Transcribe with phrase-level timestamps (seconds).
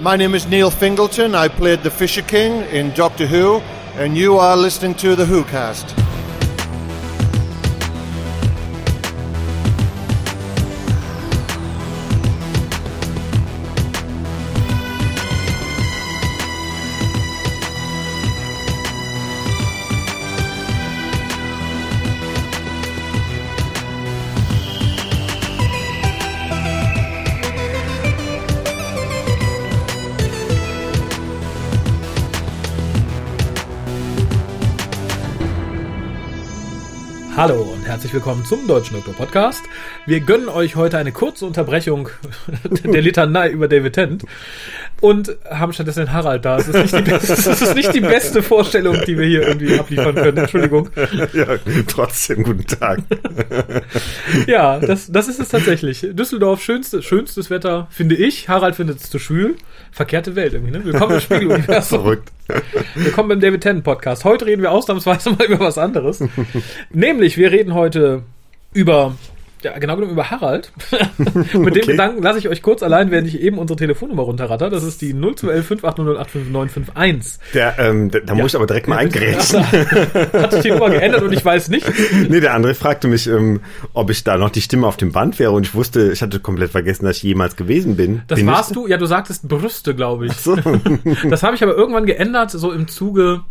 [0.00, 1.34] My name is Neil Fingleton.
[1.34, 3.56] I played the Fisher King in Doctor Who,
[3.96, 5.42] and you are listening to the Who
[37.38, 39.62] Hallo und herzlich willkommen zum Deutschen Doktor Podcast.
[40.06, 42.08] Wir gönnen euch heute eine kurze Unterbrechung
[42.82, 44.24] der Litanei über David Tennant
[45.00, 46.56] und haben stattdessen den Harald da.
[46.56, 49.78] Das ist, nicht die beste, das ist nicht die beste Vorstellung, die wir hier irgendwie
[49.78, 50.38] abliefern können.
[50.38, 50.90] Entschuldigung.
[51.32, 51.46] Ja,
[51.86, 53.00] trotzdem guten Tag.
[54.46, 56.06] Ja, das, das ist es tatsächlich.
[56.12, 58.48] Düsseldorf, schönstes, schönstes Wetter, finde ich.
[58.48, 59.56] Harald findet es zu schwül.
[59.90, 60.84] Verkehrte Welt irgendwie, ne?
[60.84, 62.00] Willkommen im Spiegeluniversum.
[62.00, 62.32] Verrückt.
[62.94, 64.24] Willkommen beim David Tennant Podcast.
[64.24, 66.22] Heute reden wir ausnahmsweise mal über was anderes.
[66.90, 68.22] Nämlich, wir reden heute
[68.72, 69.16] über,
[69.62, 70.72] ja, genau genommen über Harald.
[71.18, 71.92] Mit dem Okay.
[71.92, 74.68] Gedanken lasse ich euch kurz allein, während ich eben unsere Telefonnummer runterratter.
[74.70, 79.64] Das ist die 0211 5800 Der, ähm, da, da muss ich aber direkt mal eingrätschen.
[80.32, 81.86] Hat sich die Nummer geändert und ich weiß nicht.
[82.28, 83.60] Nee, der andere fragte mich, ähm,
[83.94, 86.40] ob ich da noch die Stimme auf dem Band wäre und ich wusste, ich hatte
[86.40, 88.22] komplett vergessen, dass ich jemals gewesen bin.
[88.28, 88.74] Das bin warst ich?
[88.74, 88.86] du?
[88.86, 90.32] Ja, du sagtest Brüste, glaube ich.
[90.34, 90.56] So.
[91.28, 93.42] Das habe ich aber irgendwann geändert, so im Zuge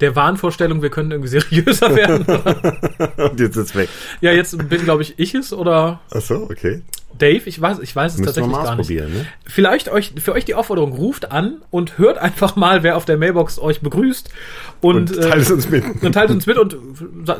[0.00, 2.26] der Wahnvorstellung, wir können irgendwie seriöser werden.
[3.30, 3.88] und jetzt ist weg.
[4.20, 6.82] ja, jetzt bin, glaube ich, ich es oder Ach so, okay.
[7.18, 7.42] Dave.
[7.46, 8.90] Ich weiß, ich weiß es Müssen tatsächlich gar nicht.
[8.90, 9.26] ne?
[9.46, 13.16] Vielleicht euch, für euch die Aufforderung, ruft an und hört einfach mal, wer auf der
[13.16, 14.30] Mailbox euch begrüßt.
[14.80, 15.84] Und, Und teilt es uns mit.
[16.02, 16.76] Und teilt uns mit und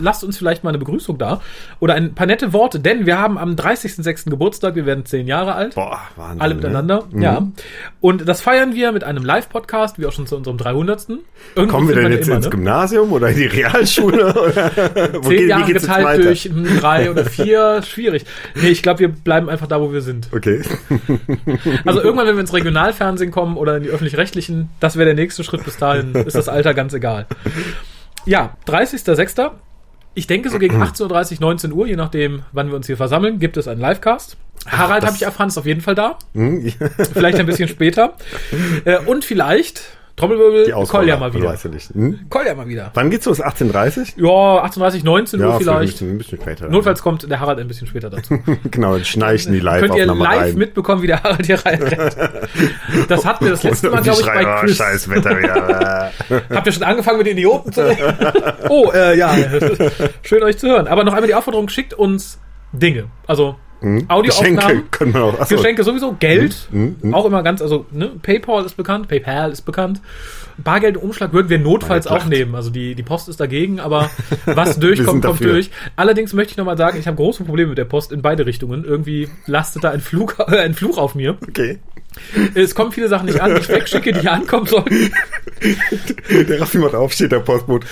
[0.00, 1.40] lasst uns vielleicht mal eine Begrüßung da.
[1.80, 4.30] Oder ein paar nette Worte, denn wir haben am 30.06.
[4.30, 5.74] Geburtstag, wir werden zehn Jahre alt.
[5.74, 6.40] Boah, Wahnsinn.
[6.40, 7.22] Alle miteinander, Ne?
[7.24, 7.46] ja.
[8.00, 11.06] Und das feiern wir mit einem Live-Podcast, wie auch schon zu unserem 300.
[11.54, 12.50] Irgendwie Kommen wir denn jetzt immer, ins ne?
[12.50, 14.34] Gymnasium oder in die Realschule?
[14.34, 18.24] Oder Zehn Jahre geteilt durch hm, drei oder vier, schwierig.
[18.54, 20.28] Nee, ich glaube, wir bleiben einfach da, wo wir sind.
[20.32, 20.62] Okay.
[21.84, 25.44] Also irgendwann, wenn wir ins Regionalfernsehen kommen oder in die öffentlich-rechtlichen, das wäre der nächste
[25.44, 25.64] Schritt.
[25.64, 27.26] Bis dahin ist das Alter ganz egal.
[28.24, 29.50] Ja, 30.06.
[30.14, 33.56] Ich denke so gegen 18.30 19 Uhr, je nachdem, wann wir uns hier versammeln, gibt
[33.56, 34.36] es einen Livecast.
[34.66, 36.18] Harald habe ich erfahren, ist auf jeden Fall da.
[36.32, 36.72] Hm.
[37.12, 38.14] Vielleicht ein bisschen später.
[38.84, 39.82] Äh, und vielleicht,
[40.16, 41.48] Trommelwirbel, Die Kolja mal wieder.
[41.48, 41.90] Weißt du nicht.
[41.92, 42.26] Hm?
[42.30, 42.92] Kolja mal wieder.
[42.94, 43.42] Wann geht's los?
[43.42, 45.78] 18.30 Ja, 18.30 19 Uhr Ja, vielleicht.
[45.78, 46.68] Ein bisschen, ein bisschen später.
[46.68, 48.38] Notfalls kommt der Harald ein bisschen später dazu.
[48.70, 50.54] Genau, dann schneide ich in die Könnt ihr live rein.
[50.54, 52.16] mitbekommen, wie der Harald hier reinrennt.
[53.08, 54.76] Das hatten wir das letzte Mal, glaube ich, bei oh, Chris.
[54.76, 56.10] scheiß Wetter wieder.
[56.50, 57.96] Habt ihr schon angefangen mit den Idioten zu
[58.68, 59.34] Oh, äh, ja.
[60.22, 60.86] Schön euch zu hören.
[60.86, 62.38] Aber noch einmal die Aufforderung, schickt uns
[62.72, 63.06] Dinge.
[63.26, 63.56] Also
[64.08, 64.56] Audioaufnahmen.
[64.56, 65.40] Geschenke können wir auch.
[65.40, 65.56] Achso.
[65.56, 70.00] Geschenke sowieso, Geld, Mhm, auch immer ganz, also ne, PayPal ist bekannt, PayPal ist bekannt.
[70.56, 72.54] Bargeld im Umschlag würden wir notfalls auch nehmen.
[72.54, 74.10] Also die, die Post ist dagegen, aber
[74.46, 75.70] was durchkommt, kommt durch.
[75.96, 78.84] Allerdings möchte ich nochmal sagen, ich habe große Probleme mit der Post in beide Richtungen.
[78.84, 81.36] Irgendwie lastet da ein Fluch, äh, ein Fluch auf mir.
[81.48, 81.78] Okay.
[82.54, 84.84] Es kommen viele Sachen nicht an, die ich wegschicke, die ankommen sollen.
[86.30, 87.86] Der Raffi macht auf, steht der Postbote.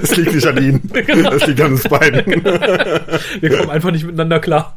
[0.00, 0.90] Es liegt nicht an Ihnen.
[0.92, 2.44] Es liegt an uns beiden.
[3.40, 4.76] Wir kommen einfach nicht miteinander klar.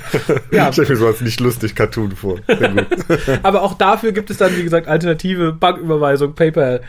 [0.50, 2.38] ja, Ich stelle mir sowas nicht lustig Cartoon vor.
[3.42, 6.82] Aber auch dafür gibt es dann, wie gesagt, alternative Banküberweisung, PayPal.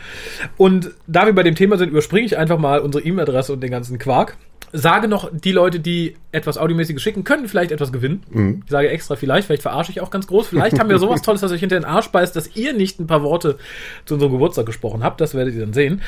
[0.56, 3.70] Und da wir bei dem Thema sind, überspringe ich einfach mal unsere E-Mail-Adresse und den
[3.70, 4.36] ganzen Quark.
[4.76, 8.62] Sage noch, die Leute, die etwas Audiomäßiges schicken, können vielleicht etwas gewinnen.
[8.64, 10.48] Ich sage extra vielleicht, vielleicht verarsche ich auch ganz groß.
[10.48, 13.06] Vielleicht haben wir sowas Tolles, dass euch hinter den Arsch beißt, dass ihr nicht ein
[13.06, 13.58] paar Worte
[14.04, 15.20] zu unserem Geburtstag gesprochen habt.
[15.20, 16.02] Das werdet ihr dann sehen.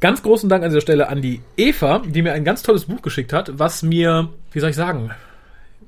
[0.00, 3.02] Ganz großen Dank an dieser Stelle an die Eva, die mir ein ganz tolles Buch
[3.02, 5.10] geschickt hat, was mir, wie soll ich sagen,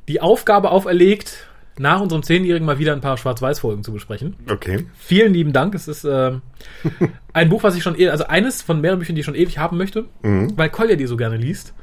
[0.08, 1.46] die Aufgabe auferlegt,
[1.78, 4.36] nach unserem Zehnjährigen mal wieder ein paar Schwarz-Weiß-Folgen zu besprechen.
[4.50, 4.86] Okay.
[4.96, 5.74] Vielen lieben Dank.
[5.74, 6.42] Es ist ähm,
[7.32, 9.58] ein Buch, was ich schon, eh, also eines von mehreren Büchern, die ich schon ewig
[9.58, 11.74] haben möchte, weil Kolja die so gerne liest.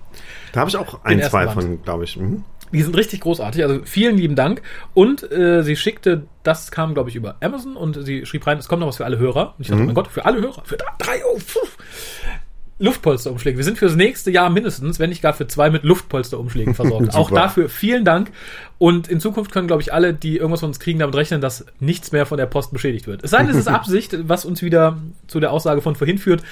[0.52, 2.18] Da habe ich auch ein, zwei von, glaube ich.
[2.18, 2.44] Mhm.
[2.72, 3.64] Die sind richtig großartig.
[3.64, 4.62] Also vielen lieben Dank.
[4.94, 8.68] Und äh, sie schickte, das kam, glaube ich, über Amazon und sie schrieb rein, es
[8.68, 9.54] kommt noch was für alle Hörer.
[9.58, 11.68] Und ich dachte, mein Gott, für alle Hörer, für drei, oh, puh.
[12.78, 13.58] Luftpolsterumschläge.
[13.58, 17.16] Wir sind fürs nächste Jahr mindestens, wenn nicht gar für zwei mit Luftpolsterumschlägen versorgt.
[17.16, 18.32] Auch dafür vielen Dank.
[18.78, 21.66] Und in Zukunft können, glaube ich, alle, die irgendwas von uns kriegen, damit rechnen, dass
[21.80, 23.24] nichts mehr von der Post beschädigt wird.
[23.24, 26.44] Es sei denn, es ist Absicht, was uns wieder zu der Aussage von vorhin führt.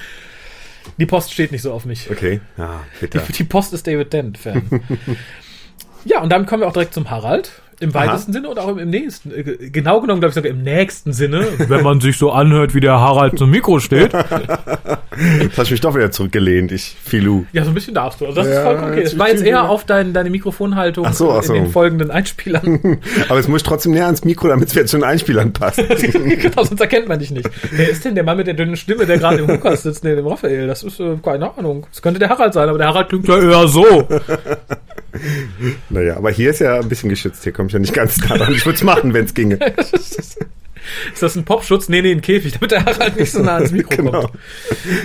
[0.98, 2.10] Die Post steht nicht so auf mich.
[2.10, 2.40] Okay.
[2.56, 3.22] Ja, bitte.
[3.36, 4.62] Die Post ist David Dent-Fan.
[6.04, 7.62] ja, und damit kommen wir auch direkt zum Harald.
[7.84, 9.30] Im weitesten Sinne oder auch im, im nächsten.
[9.32, 12.80] Äh, Genau genommen, glaube ich, sogar im nächsten Sinne, wenn man sich so anhört, wie
[12.80, 14.12] der Harald zum Mikro steht.
[15.40, 17.44] Jetzt hast du mich doch wieder zurückgelehnt, ich Filou.
[17.52, 18.26] Ja, so ein bisschen darfst du.
[18.26, 19.00] Also das ist Ja, vollkommen okay.
[19.00, 21.52] jetzt Es war jetzt eher auf dein, deine Mikrofonhaltung Ach so, ach in so.
[21.54, 22.98] den folgenden Einspielern.
[23.28, 25.76] Aber jetzt muss ich trotzdem näher ans Mikro, damit es wieder zu den Einspielern passt.
[25.88, 27.48] genau, sonst erkennt man dich nicht.
[27.70, 30.16] Wer ist denn der Mann mit der dünnen Stimme, der gerade im Lukas sitzt, neben
[30.16, 30.66] dem Raphael?
[30.66, 31.86] Das ist, äh, keine Ahnung.
[31.90, 34.06] Das könnte der Harald sein, aber der Harald klingt ja eher so.
[35.90, 37.42] Naja, aber hier ist ja ein bisschen geschützt.
[37.44, 38.52] Hier komme ich ja nicht ganz nah ran.
[38.52, 39.58] Ich würde es machen, wenn es ginge.
[41.14, 41.88] Ist das ein Popschutz?
[41.88, 44.20] Nee, nee, ein Käfig, damit der Harald nicht so nah ans Mikro Genau.
[44.20, 44.34] kommt.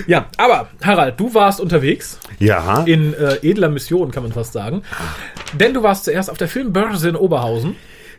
[0.06, 4.82] Ja, aber Harald, du warst unterwegs Ja, in äh, edler Mission, kann man fast sagen.
[5.54, 7.76] Denn du warst zuerst auf der Filmbörse in Oberhausen.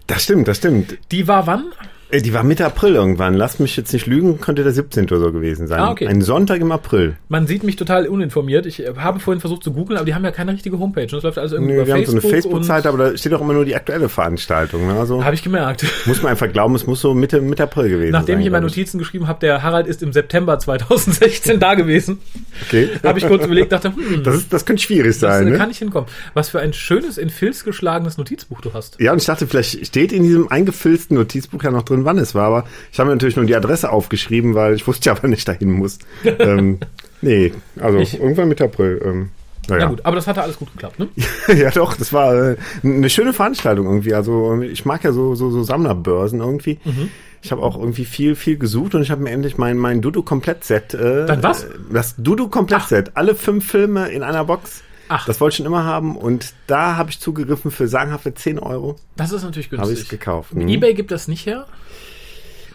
[0.08, 0.98] das stimmt, das stimmt.
[1.12, 1.66] Die war wann?
[2.12, 3.34] Äh, Die war Mitte April irgendwann.
[3.34, 5.06] Lass mich jetzt nicht lügen, könnte der 17.
[5.06, 5.80] oder so gewesen sein.
[5.80, 6.08] Ah, okay.
[6.08, 7.16] Ein Sonntag im April.
[7.30, 8.66] Man sieht mich total uninformiert.
[8.66, 11.08] Ich äh, habe vorhin versucht zu googeln, aber die haben ja keine richtige Homepage.
[11.08, 12.52] Das läuft alles irgendwie Nö, über wir haben so eine Facebook.
[12.52, 14.88] Facebook-Seite, aber da steht auch immer nur die aktuelle Veranstaltung.
[14.88, 14.94] Ne?
[14.94, 15.86] Also Habe ich gemerkt.
[16.06, 18.40] muss man einfach glauben, es muss so Mitte, Mitte April gewesen Nachdem sein.
[18.42, 22.20] ich in meine glaub Notizen geschrieben habe, der Harald ist im September 2016 da gewesen,
[22.68, 22.90] Okay.
[23.04, 25.48] habe ich kurz überlegt, dachte, hm, Das, ist, das könnte schwierig sein.
[25.48, 25.58] äh, Ne?
[25.58, 26.10] kann ich hinkommen.
[26.34, 29.00] Was für ein schönes, in Filz geschlagenes Notizbuch du hast.
[29.00, 32.36] Ja, und ich dachte, vielleicht steht in diesem eingefilzten Notizbuch ja noch drin, wann es
[32.36, 35.32] war, aber ich habe mir natürlich nur die Adresse aufgeschrieben, weil ich wusste ja, wann
[35.34, 36.00] ich dahin muss.
[36.24, 36.80] ähm,
[37.22, 39.02] nee, also Ich- irgendwann Mitte April.
[39.04, 39.30] Ähm,
[39.68, 39.90] Na naja.
[39.90, 41.08] gut, aber das hatte alles gut geklappt, ne?
[41.56, 44.14] ja, doch, das war äh, eine schöne Veranstaltung irgendwie.
[44.14, 46.80] Also ich mag ja so, so, so Sammlerbörsen irgendwie.
[46.84, 47.10] Mhm.
[47.44, 50.94] Ich habe auch irgendwie viel, viel gesucht und ich habe mir endlich mein, mein Dudu-Komplettset.
[50.94, 51.66] Äh, Dein was?
[51.92, 53.12] Das Dudu-Komplettset.
[53.16, 54.84] Alle fünf Filme in einer Box.
[55.10, 55.26] Ach.
[55.26, 58.96] Das wollte ich schon immer haben und da habe ich zugegriffen für sagenhafte 10 Euro.
[59.18, 60.10] Das ist natürlich Habe ich günstig.
[60.20, 60.54] gekauft.
[60.54, 60.68] Mhm.
[60.70, 61.66] eBay gibt das nicht her?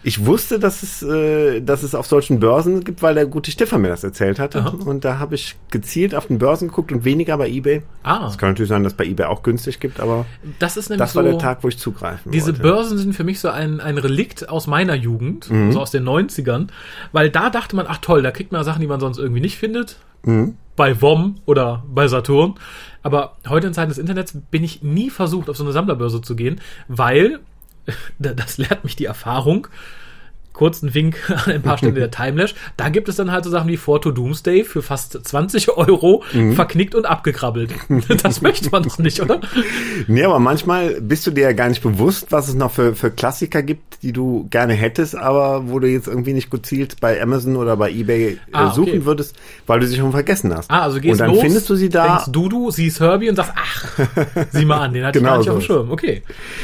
[0.07, 3.81] Ich wusste, dass es, äh, dass es auf solchen Börsen gibt, weil der gute Stefan
[3.81, 4.59] mir das erzählt hatte.
[4.59, 4.69] Aha.
[4.85, 7.81] Und da habe ich gezielt auf den Börsen geguckt und weniger bei eBay.
[8.03, 10.25] Ah, Es kann natürlich sein, dass es bei eBay auch günstig gibt, aber
[10.59, 11.17] das ist nämlich das so.
[11.17, 12.61] war der Tag, wo ich zugreifen Diese wollte.
[12.61, 15.73] Börsen sind für mich so ein, ein Relikt aus meiner Jugend, Mhm.
[15.73, 16.67] so aus den 90ern,
[17.11, 19.57] weil da dachte man, ach toll, da kriegt man Sachen, die man sonst irgendwie nicht
[19.57, 19.97] findet.
[20.23, 20.55] Mhm.
[20.77, 22.53] Bei WOM oder bei Saturn.
[23.03, 26.35] Aber heute in Zeiten des Internets bin ich nie versucht, auf so eine Sammlerbörse zu
[26.37, 27.39] gehen, weil,
[28.19, 29.67] das lehrt mich die Erfahrung,
[30.57, 32.55] kurzen Wink an ein paar Stellen der Timelash.
[32.77, 36.53] Da gibt es dann halt so Sachen wie Photo Doomsday für fast 20 Euro Mhm.
[36.53, 37.71] verknickt und abgekrabbelt.
[38.23, 39.39] Das möchte man doch nicht, oder?
[40.07, 43.11] Nee, aber manchmal bist du dir ja gar nicht bewusst, was es noch für, für
[43.11, 47.55] Klassiker gibt, die du gerne hättest, aber wo du jetzt irgendwie nicht gezielt bei Amazon
[47.55, 49.05] oder bei eBay Ah, äh, suchen okay.
[49.05, 49.35] würdest,
[49.67, 50.69] weil du sie schon vergessen hast.
[50.71, 52.07] Ah, also gehst Und dann los, findest du sie da.
[52.07, 53.85] denkst du, du siehst Herbie und sagst, ach,
[54.51, 55.91] sieh mal an, den hatte Genau ich gar nicht so auf dem Schirm.
[55.91, 56.23] Okay.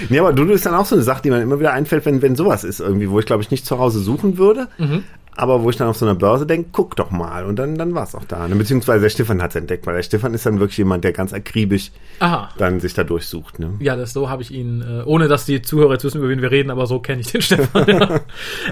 [0.10, 2.22] Nee, aber Dudu ist dann auch so eine Sache, die man immer wieder einfällt, wenn,
[2.22, 5.04] wenn sowas ist irgendwie, wo ich glaube ich nicht zu Hause suchen würde, Mhm.
[5.36, 7.94] Aber wo ich dann auf so einer Börse denke, guck doch mal und dann, dann
[7.96, 8.48] war es auch da.
[8.48, 8.56] Ne?
[8.56, 11.34] Beziehungsweise der Stefan hat es entdeckt, weil der Stefan ist dann wirklich jemand, der ganz
[11.34, 12.50] akribisch Aha.
[12.58, 13.60] dann sich da durchsucht.
[13.60, 13.72] Ne?
[13.80, 16.42] Ja, das, so habe ich ihn, äh, ohne dass die Zuhörer jetzt wissen, über wen
[16.42, 17.88] wir reden, aber so kenne ich den Stefan.
[17.88, 18.20] Ja.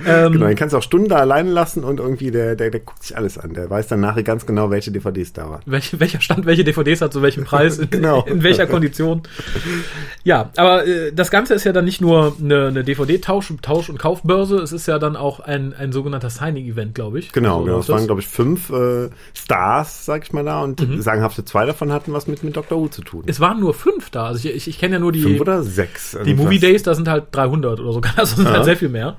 [0.08, 2.80] ähm, Genau, den kannst du auch Stunden da alleine lassen und irgendwie der, der, der
[2.80, 3.54] guckt sich alles an.
[3.54, 5.62] Der weiß dann nachher ganz genau, welche DVDs da waren.
[5.66, 8.24] welche, welcher Stand welche DVDs hat, zu welchem Preis, in, Genau.
[8.26, 9.24] in welcher Kondition.
[10.24, 13.98] Ja, aber äh, das Ganze ist ja dann nicht nur eine, eine DVD-Tausch Tausch- und
[14.00, 17.32] Kaufbörse, es ist ja dann auch ein, ein sogenannter Signing-Event, glaube ich.
[17.32, 17.80] Genau, So genau.
[17.80, 18.06] Es waren, das.
[18.08, 21.02] glaube ich, fünf äh, Stars, sag ich mal da, und Mhm.
[21.02, 22.80] sagenhafte zwei davon hatten was mit, mit Dr.
[22.80, 23.24] Who zu tun.
[23.28, 24.26] Es waren nur fünf da.
[24.26, 26.12] Also ich, ich, ich kenne ja nur die, Fünf oder sechs.
[26.12, 26.46] die irgendwas.
[26.46, 28.02] Movie Days, da sind halt 300 oder so.
[28.16, 28.54] Also sind Ja.
[28.54, 29.18] halt sehr viel mehr.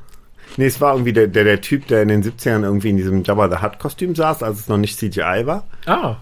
[0.57, 3.23] Nee, es war irgendwie der, der, der Typ, der in den 70ern irgendwie in diesem
[3.25, 5.65] Jabba the Hutt-Kostüm saß, als es noch nicht CGI war.
[5.87, 6.17] Ah,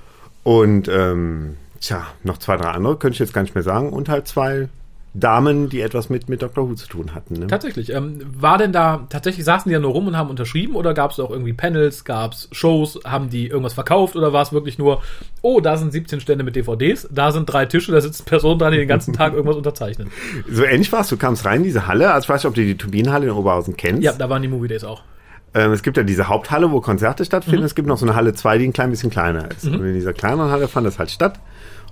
[0.44, 3.90] Und, ähm, tja, noch zwei, drei andere, könnte ich jetzt gar nicht mehr sagen.
[3.92, 4.68] Und halt zwei
[5.12, 6.68] Damen, die etwas mit, mit Dr.
[6.68, 7.34] Who zu tun hatten.
[7.34, 7.46] Ne?
[7.48, 7.92] Tatsächlich.
[7.92, 11.10] Ähm, war denn da, tatsächlich saßen die ja nur rum und haben unterschrieben oder gab
[11.10, 14.78] es auch irgendwie Panels, gab es Shows, haben die irgendwas verkauft oder war es wirklich
[14.78, 15.02] nur,
[15.42, 18.70] oh, da sind 17 Stände mit DVDs, da sind drei Tische, da sitzen Personen dran,
[18.70, 20.10] die den ganzen Tag irgendwas unterzeichnen.
[20.50, 21.08] So ähnlich war es.
[21.08, 22.12] Du kamst rein in diese Halle.
[22.12, 24.02] Also ich weiß nicht, ob du die Turbinenhalle in Oberhausen kennst.
[24.02, 25.02] Ja, da waren die Movie Days auch.
[25.54, 27.60] Ähm, es gibt ja diese Haupthalle, wo Konzerte stattfinden.
[27.60, 27.66] Mhm.
[27.66, 29.66] Es gibt noch so eine Halle 2, die ein klein bisschen kleiner ist.
[29.66, 31.40] Und in dieser kleineren Halle fand das halt statt.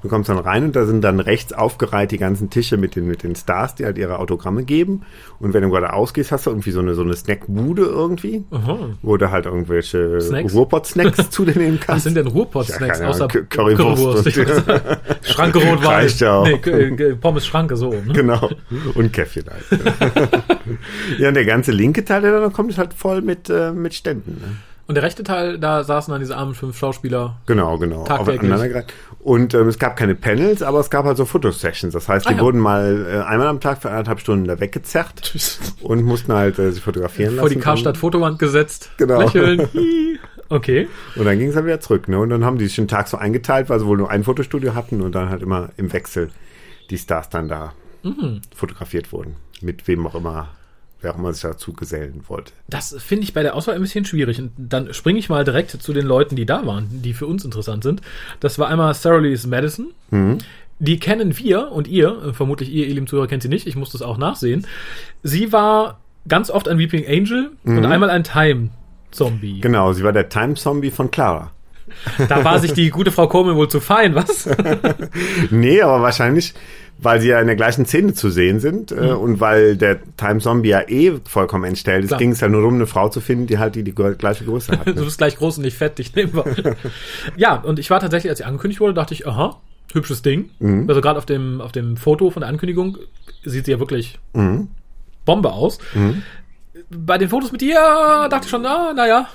[0.03, 3.07] Du kommst dann rein und da sind dann rechts aufgereiht die ganzen Tische mit den,
[3.07, 5.03] mit den Stars, die halt ihre Autogramme geben.
[5.41, 8.91] Und wenn du gerade ausgehst, hast du irgendwie so eine, so eine Snackbude irgendwie, Aha.
[9.03, 10.55] wo du halt irgendwelche Snacks?
[10.55, 12.05] Ruhrpott-Snacks zu dir nehmen Was kannst.
[12.05, 14.63] sind denn Ruhrpott-Snacks Ja, außer Currywurst sagen,
[15.23, 15.89] Schranke rot weiß.
[15.89, 16.47] Reicht ja auch.
[16.47, 17.91] Nee, äh, Pommes Schranke so.
[17.91, 18.13] Ne?
[18.13, 18.51] Genau.
[18.95, 19.81] Und Käffchen halt.
[21.19, 23.73] ja, und der ganze linke Teil, der da noch kommt, ist halt voll mit, äh,
[23.73, 24.41] mit Ständen.
[24.41, 24.57] Ne?
[24.89, 27.37] Und der rechte Teil, da saßen dann diese armen fünf Schauspieler.
[27.45, 28.05] Genau, genau.
[28.05, 28.85] Tagtäglich.
[29.21, 31.93] Und ähm, es gab keine Panels, aber es gab halt so Fotosessions.
[31.93, 32.43] Das heißt, die Ah, ja.
[32.43, 35.37] wurden mal äh, einmal am Tag für anderthalb Stunden da weggezerrt
[35.83, 37.65] und mussten halt äh, sich fotografieren Vor die lassen.
[37.65, 38.91] Karstadt-Fotowand gesetzt.
[38.97, 39.21] Genau.
[39.21, 39.69] Lächeln.
[40.51, 40.89] Okay.
[41.15, 42.09] Und dann ging es halt wieder zurück.
[42.09, 42.19] Ne?
[42.19, 44.75] Und dann haben die sich den Tag so eingeteilt, weil sie wohl nur ein Fotostudio
[44.75, 46.31] hatten und dann halt immer im Wechsel
[46.89, 47.75] die Stars dann da
[48.57, 49.37] fotografiert wurden.
[49.61, 50.49] Mit wem auch immer,
[51.01, 52.53] wer auch immer sich dazu gesellen wollte.
[52.69, 54.41] Das finde ich bei der Auswahl ein bisschen schwierig.
[54.41, 57.45] Und dann springe ich mal direkt zu den Leuten, die da waren, die für uns
[57.45, 58.01] interessant sind.
[58.41, 59.89] Das war einmal Sarah Louise Madison.
[60.81, 63.67] Die kennen wir und ihr, äh, vermutlich ihr, ihr lieben Zuhörer, kennt sie nicht.
[63.67, 64.67] Ich muss das auch nachsehen.
[65.23, 69.61] Sie war ganz oft ein Weeping Angel und einmal ein Time-Zombie.
[69.61, 71.51] Genau, sie war der Time-Zombie von Clara.
[72.29, 74.49] Da war sich die gute Frau Coleman wohl zu fein, was?
[75.51, 76.55] Nee, aber wahrscheinlich,
[77.01, 80.41] weil sie ja in der gleichen Szene zu sehen sind äh, und weil der Time
[80.41, 83.47] Zombie ja eh vollkommen entstellt ist, ging es ja nur darum, eine Frau zu finden,
[83.47, 84.87] die halt die, die gleiche Größe hat.
[84.87, 85.03] Du Ne?
[85.03, 86.77] bist gleich groß und nicht fett, ich nehme mal.
[87.37, 89.57] Ja, und ich war tatsächlich, als sie angekündigt wurde, dachte ich, aha,
[89.93, 90.51] hübsches Ding.
[90.89, 92.99] Also gerade auf dem, auf dem Foto von der Ankündigung
[93.45, 94.19] sieht sie ja wirklich
[95.25, 95.79] Bombe aus.
[96.91, 97.75] Bei den Fotos mit ihr
[98.31, 99.29] dachte ich schon, ah, naja,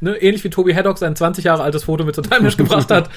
[0.00, 2.90] ne, ähnlich wie Toby Haddock sein 20 Jahre altes Foto mit zur Time Lash gebracht
[2.90, 3.08] hat,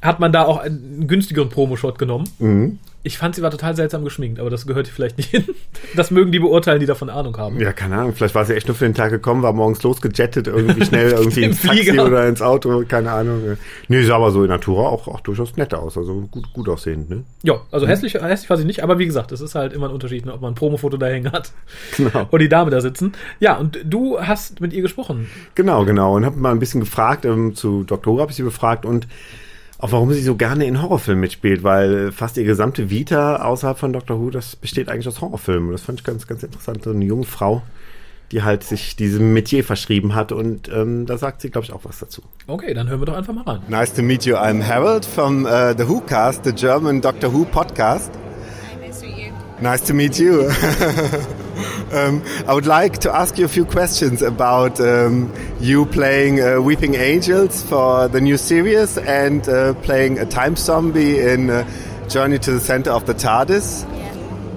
[0.00, 2.78] hat man da auch einen günstigeren Promo-Shot genommen.
[3.04, 5.44] Ich fand, sie war total seltsam geschminkt, aber das gehört vielleicht nicht hin.
[5.94, 7.60] Das mögen die beurteilen, die davon Ahnung haben.
[7.60, 10.46] Ja, keine Ahnung, vielleicht war sie echt nur für den Tag gekommen, war morgens losgejettet,
[10.46, 12.06] irgendwie schnell irgendwie ins Taxi Flieger.
[12.06, 13.58] oder ins Auto, keine Ahnung.
[13.88, 17.10] Nee, sah aber so in Natura auch, auch durchaus nett aus, also gut, gut aussehend,
[17.10, 17.24] ne?
[17.42, 19.92] Ja, also hässlich, hässlich war sie nicht, aber wie gesagt, es ist halt immer ein
[19.92, 21.52] Unterschied, ne, ob man ein Promofoto da hängen hat
[21.98, 22.26] Genau.
[22.30, 23.12] und die Dame da sitzen.
[23.38, 25.28] Ja, und du hast mit ihr gesprochen.
[25.54, 26.16] Genau, genau.
[26.16, 28.14] Und habe mal ein bisschen gefragt, ähm, zu Dr.
[28.14, 29.06] Who habe ich sie befragt und
[29.82, 33.92] auch warum sie so gerne in Horrorfilmen mitspielt, weil fast ihr gesamte Vita außerhalb von
[33.92, 34.20] Dr.
[34.20, 35.66] Who, das besteht eigentlich aus Horrorfilmen.
[35.66, 36.84] Und das fand ich ganz, ganz interessant.
[36.84, 37.62] So eine junge Frau,
[38.30, 41.80] die halt sich diesem Metier verschrieben hat und ähm, da sagt sie, glaube ich, auch
[41.82, 42.22] was dazu.
[42.46, 43.62] Okay, dann hören wir doch einfach mal rein.
[43.68, 44.36] Nice to meet you.
[44.36, 48.12] I'm Harold from uh, the Who Cast, the German Doctor Who podcast.
[48.80, 49.32] Nice to meet you.
[49.60, 50.48] Nice to meet you.
[51.92, 56.60] um, I would like to ask you a few questions about um, you playing uh,
[56.60, 61.68] Weeping Angels for the new series and uh, playing a time zombie in uh,
[62.08, 63.86] Journey to the Center of the TARDIS.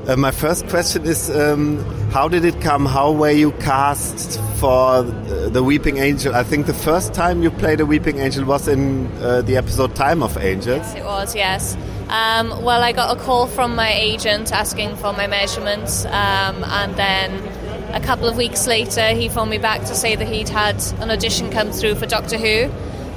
[0.08, 1.80] Uh, my first question is um,
[2.12, 2.86] how did it come?
[2.86, 6.36] How were you cast for uh, the Weeping Angel?
[6.36, 9.96] I think the first time you played a Weeping Angel was in uh, the episode
[9.96, 10.94] Time of Angels.
[10.94, 11.76] It was, yes.
[12.10, 16.96] Um, well, I got a call from my agent asking for my measurements, um, and
[16.96, 20.76] then a couple of weeks later, he phoned me back to say that he'd had
[21.00, 22.70] an audition come through for Doctor Who.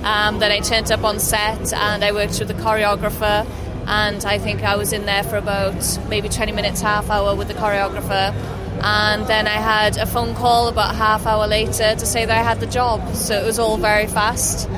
[0.05, 3.47] Um, then I turned up on set and I worked with the choreographer,
[3.87, 7.49] and I think I was in there for about maybe 20 minutes, half hour with
[7.49, 8.33] the choreographer.
[8.81, 12.43] And then I had a phone call about half hour later to say that I
[12.43, 13.17] had the job.
[13.17, 14.69] So it was all very fast.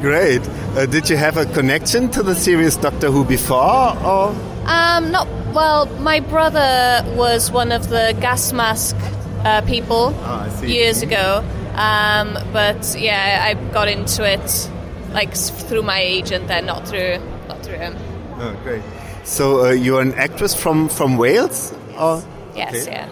[0.00, 0.42] Great.
[0.76, 3.96] Uh, did you have a connection to the series Doctor Who before?
[4.04, 4.34] Or
[4.66, 5.86] Um, not well.
[6.00, 8.96] My brother was one of the gas mask
[9.44, 10.12] uh, people
[10.60, 10.74] see.
[10.74, 11.42] years ago,
[11.76, 14.70] um, but yeah, I got into it
[15.12, 17.18] like through my agent, then not through
[17.48, 17.96] not through him.
[18.38, 18.82] oh, great.
[19.24, 21.72] So uh, you're an actress from from Wales?
[21.98, 22.22] Or?
[22.54, 22.90] Yes, Okay.
[22.92, 23.08] yeah.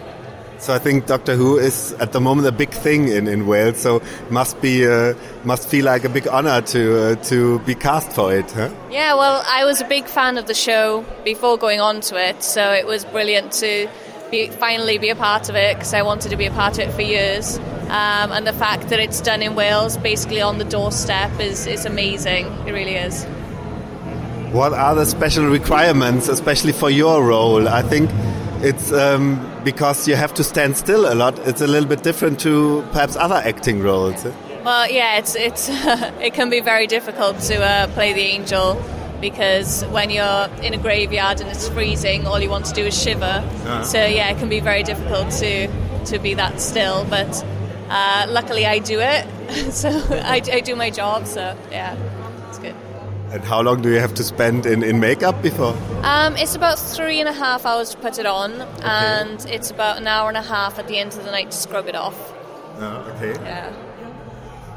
[0.57, 3.77] So I think Doctor Who is at the moment a big thing in, in Wales.
[3.77, 8.13] So must be uh, must feel like a big honor to uh, to be cast
[8.13, 8.49] for it.
[8.51, 8.69] Huh?
[8.89, 12.41] Yeah, well, I was a big fan of the show before going on to it,
[12.43, 13.89] so it was brilliant to
[14.31, 16.89] be, finally be a part of it because I wanted to be a part of
[16.89, 17.57] it for years.
[17.85, 21.85] Um, and the fact that it's done in Wales, basically on the doorstep, is, is
[21.85, 22.47] amazing.
[22.67, 23.25] It really is.
[24.51, 27.67] What are the special requirements, especially for your role?
[27.67, 28.09] I think
[28.63, 31.37] it's um, because you have to stand still a lot.
[31.47, 34.25] It's a little bit different to perhaps other acting roles.
[34.63, 35.69] Well, yeah, it's it's
[36.21, 38.81] it can be very difficult to uh, play the angel
[39.21, 42.99] because when you're in a graveyard and it's freezing, all you want to do is
[43.01, 43.43] shiver.
[43.83, 45.67] So yeah, it can be very difficult to
[46.05, 47.05] to be that still.
[47.09, 47.45] But
[47.89, 51.27] uh, luckily, I do it, so I, I do my job.
[51.27, 51.95] So yeah.
[53.31, 55.75] And how long do you have to spend in, in makeup before?
[56.03, 59.97] Um, it's about three and a half hours to put it on, and it's about
[59.97, 62.33] an hour and a half at the end of the night to scrub it off.
[62.79, 63.33] okay.
[63.43, 63.73] Yeah.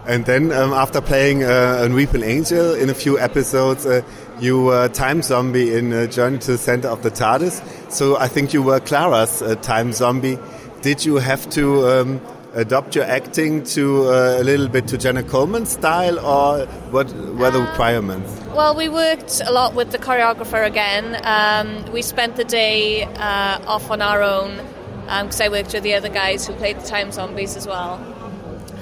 [0.09, 4.01] And then um, after playing uh, a Weeping Angel in a few episodes, uh,
[4.41, 7.93] you were Time Zombie in uh, Journey to the Center of the TARDIS.
[7.93, 10.39] So I think you were Clara's uh, Time Zombie.
[10.81, 12.21] Did you have to um,
[12.55, 17.51] adopt your acting to uh, a little bit to Jenna Coleman's style, or what were
[17.51, 18.31] the requirements?
[18.55, 21.21] Well, we worked a lot with the choreographer again.
[21.25, 24.57] Um, we spent the day uh, off on our own
[25.05, 27.95] because I worked with the other guys who played the Time Zombies as well.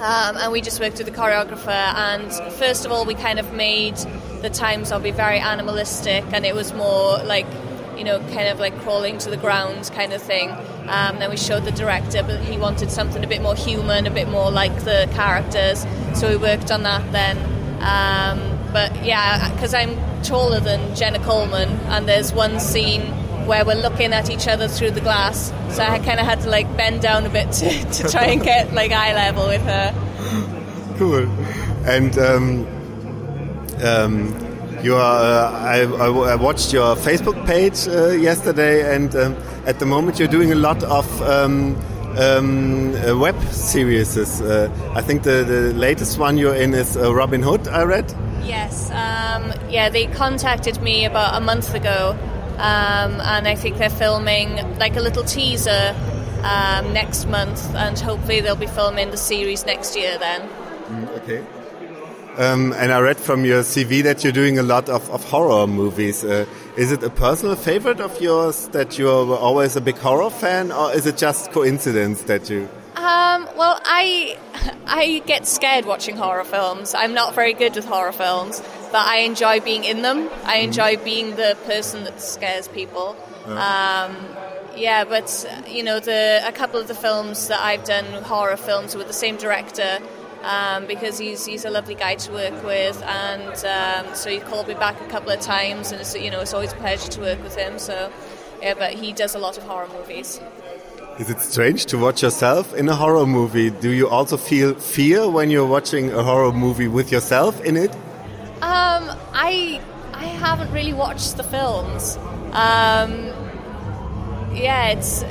[0.01, 1.69] Um, and we just worked with the choreographer.
[1.69, 3.97] And first of all, we kind of made
[4.43, 7.47] the Time Zombie very animalistic, and it was more like,
[7.97, 10.51] you know, kind of like crawling to the ground kind of thing.
[10.89, 14.11] Um, then we showed the director, but he wanted something a bit more human, a
[14.11, 15.85] bit more like the characters.
[16.19, 17.37] So we worked on that then.
[17.81, 23.03] Um, but yeah, because I'm taller than Jenna Coleman, and there's one scene
[23.47, 25.53] where we're looking at each other through the glass.
[25.71, 28.43] So I kind of had to like bend down a bit to, to try and
[28.43, 30.95] get like eye level with her.
[30.99, 31.29] Cool.
[31.89, 32.67] And um,
[33.85, 39.37] um, you are, uh, I, I, I watched your Facebook page uh, yesterday, and um,
[39.67, 41.77] at the moment you're doing a lot of um,
[42.17, 44.17] um, uh, web series.
[44.17, 47.69] Uh, I think the, the latest one you're in is uh, Robin Hood.
[47.69, 48.15] I read.
[48.45, 48.91] Yes.
[48.91, 52.17] Um, yeah, they contacted me about a month ago,
[52.59, 55.95] um, and I think they're filming like a little teaser
[56.43, 60.49] um, next month, and hopefully they'll be filming the series next year then.
[61.17, 61.45] Okay.
[62.39, 65.67] Um, and I read from your CV that you're doing a lot of, of horror
[65.67, 66.23] movies.
[66.23, 66.45] Uh,
[66.77, 70.93] is it a personal favorite of yours that you're always a big horror fan, or
[70.93, 72.69] is it just coincidence that you?
[72.97, 74.39] Um, well, I
[74.87, 76.95] I get scared watching horror films.
[76.95, 78.61] I'm not very good with horror films,
[78.93, 80.29] but I enjoy being in them.
[80.45, 83.17] I enjoy being the person that scares people.
[83.47, 84.17] Um,
[84.77, 88.95] yeah, but you know, the a couple of the films that I've done horror films
[88.95, 89.99] with the same director.
[90.47, 94.69] Um, because he's he's a lovely guy to work with, and um, so he called
[94.69, 97.21] me back a couple of times, and it's, you know it's always a pleasure to
[97.21, 97.81] work with him.
[97.81, 98.13] So,
[98.63, 100.41] yeah, but he does a lot of horror movies.
[101.19, 103.71] Is it strange to watch yourself in a horror movie?
[103.71, 107.93] Do you also feel fear when you're watching a horror movie with yourself in it?
[108.63, 109.81] Um, I
[110.13, 112.17] I haven't really watched the films.
[112.53, 113.33] Um,
[114.55, 115.25] yeah, it's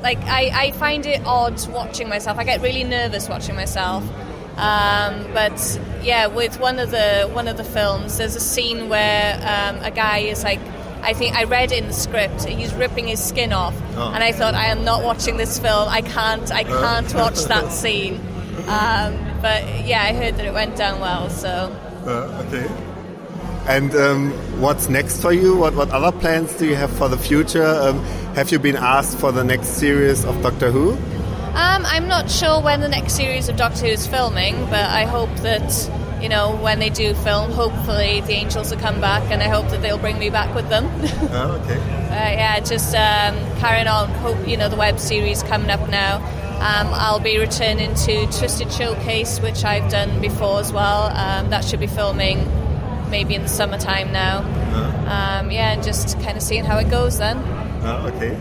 [0.00, 2.38] like I, I find it odd watching myself.
[2.38, 4.04] I get really nervous watching myself.
[4.56, 9.34] Um, but yeah, with one of the one of the films, there's a scene where
[9.36, 10.60] um, a guy is like,
[11.02, 14.54] I think I read in the script, he's ripping his skin off, and I thought
[14.54, 15.88] I am not watching this film.
[15.88, 18.20] I can't, I can't watch that scene.
[18.68, 21.76] Um, but yeah, I heard that it went down well, so.
[22.06, 22.66] Uh, okay.
[23.66, 24.30] And um,
[24.60, 25.56] what's next for you?
[25.56, 27.64] What what other plans do you have for the future?
[27.64, 27.98] Um,
[28.34, 30.96] have you been asked for the next series of Doctor Who?
[31.54, 35.04] Um, I'm not sure when the next series of Doctor Who is filming, but I
[35.04, 39.40] hope that you know when they do film, hopefully the Angels will come back, and
[39.42, 40.86] I hope that they'll bring me back with them.
[41.36, 41.76] Oh, okay.
[41.78, 44.08] Uh, yeah, just um, carrying on.
[44.10, 46.16] Hope you know the web series coming up now.
[46.56, 51.04] Um, I'll be returning to Twisted Showcase, which I've done before as well.
[51.16, 52.38] Um, that should be filming
[53.10, 54.38] maybe in the summertime now.
[55.04, 57.38] Um, yeah, and just kind of seeing how it goes then.
[57.84, 58.34] Oh, okay.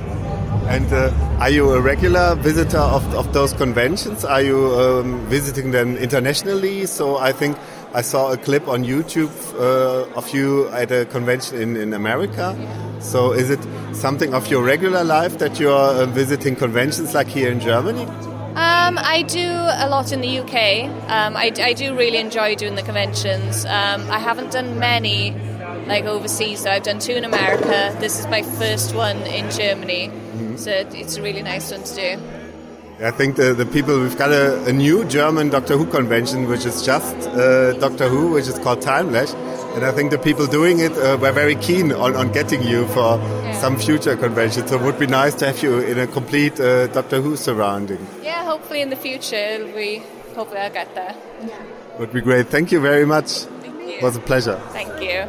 [0.67, 4.23] And uh, are you a regular visitor of, of those conventions?
[4.23, 6.85] Are you um, visiting them internationally?
[6.85, 7.57] So I think
[7.93, 12.55] I saw a clip on YouTube uh, of you at a convention in, in America.
[12.99, 13.59] So is it
[13.93, 18.05] something of your regular life that you're uh, visiting conventions like here in Germany?
[18.55, 20.89] Um, I do a lot in the UK.
[21.09, 23.65] Um, I, I do really enjoy doing the conventions.
[23.65, 25.31] Um, I haven't done many
[25.87, 26.61] like overseas.
[26.61, 27.95] So I've done two in America.
[27.99, 30.11] This is my first one in Germany.
[30.57, 32.19] So it's a really nice one to do.
[33.03, 36.65] I think the, the people, we've got a, a new German Doctor Who convention, which
[36.65, 39.33] is just uh, Doctor Who, which is called Timelash.
[39.75, 42.87] And I think the people doing it uh, were very keen on, on getting you
[42.89, 43.19] for
[43.53, 44.67] some future convention.
[44.67, 48.05] So it would be nice to have you in a complete uh, Doctor Who surrounding.
[48.21, 50.03] Yeah, hopefully in the future we
[50.35, 51.15] hopefully I'll get there.
[51.99, 52.47] Would be great.
[52.47, 53.45] Thank you very much.
[53.61, 53.97] Thank you.
[53.97, 54.61] It was a pleasure.
[54.71, 55.27] Thank you.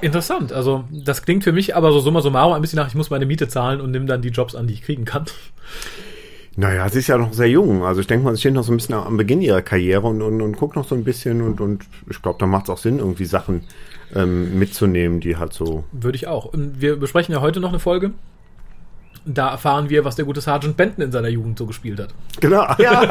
[0.00, 0.52] Interessant.
[0.52, 3.26] Also, das klingt für mich aber so summa summarum ein bisschen nach, ich muss meine
[3.26, 5.24] Miete zahlen und nimm dann die Jobs an, die ich kriegen kann.
[6.56, 7.84] Naja, sie ist ja noch sehr jung.
[7.84, 10.22] Also ich denke mal, sie steht noch so ein bisschen am Beginn ihrer Karriere und,
[10.22, 12.78] und, und guckt noch so ein bisschen und, und ich glaube, da macht es auch
[12.78, 13.64] Sinn, irgendwie Sachen
[14.14, 15.84] ähm, mitzunehmen, die halt so.
[15.90, 16.44] Würde ich auch.
[16.44, 18.12] Und wir besprechen ja heute noch eine Folge.
[19.26, 22.10] Da erfahren wir, was der gute Sergeant Benton in seiner Jugend so gespielt hat.
[22.40, 23.02] Genau, ja.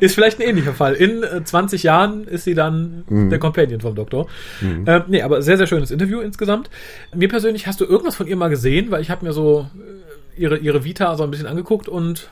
[0.00, 0.92] Ist vielleicht ein ähnlicher Fall.
[0.94, 4.26] In äh, 20 Jahren ist sie dann der Companion vom Doktor.
[4.84, 6.68] Äh, nee, aber sehr, sehr schönes Interview insgesamt.
[7.14, 8.90] Mir persönlich, hast du irgendwas von ihr mal gesehen?
[8.90, 9.68] Weil ich habe mir so
[10.36, 12.28] äh, ihre, ihre Vita so ein bisschen angeguckt und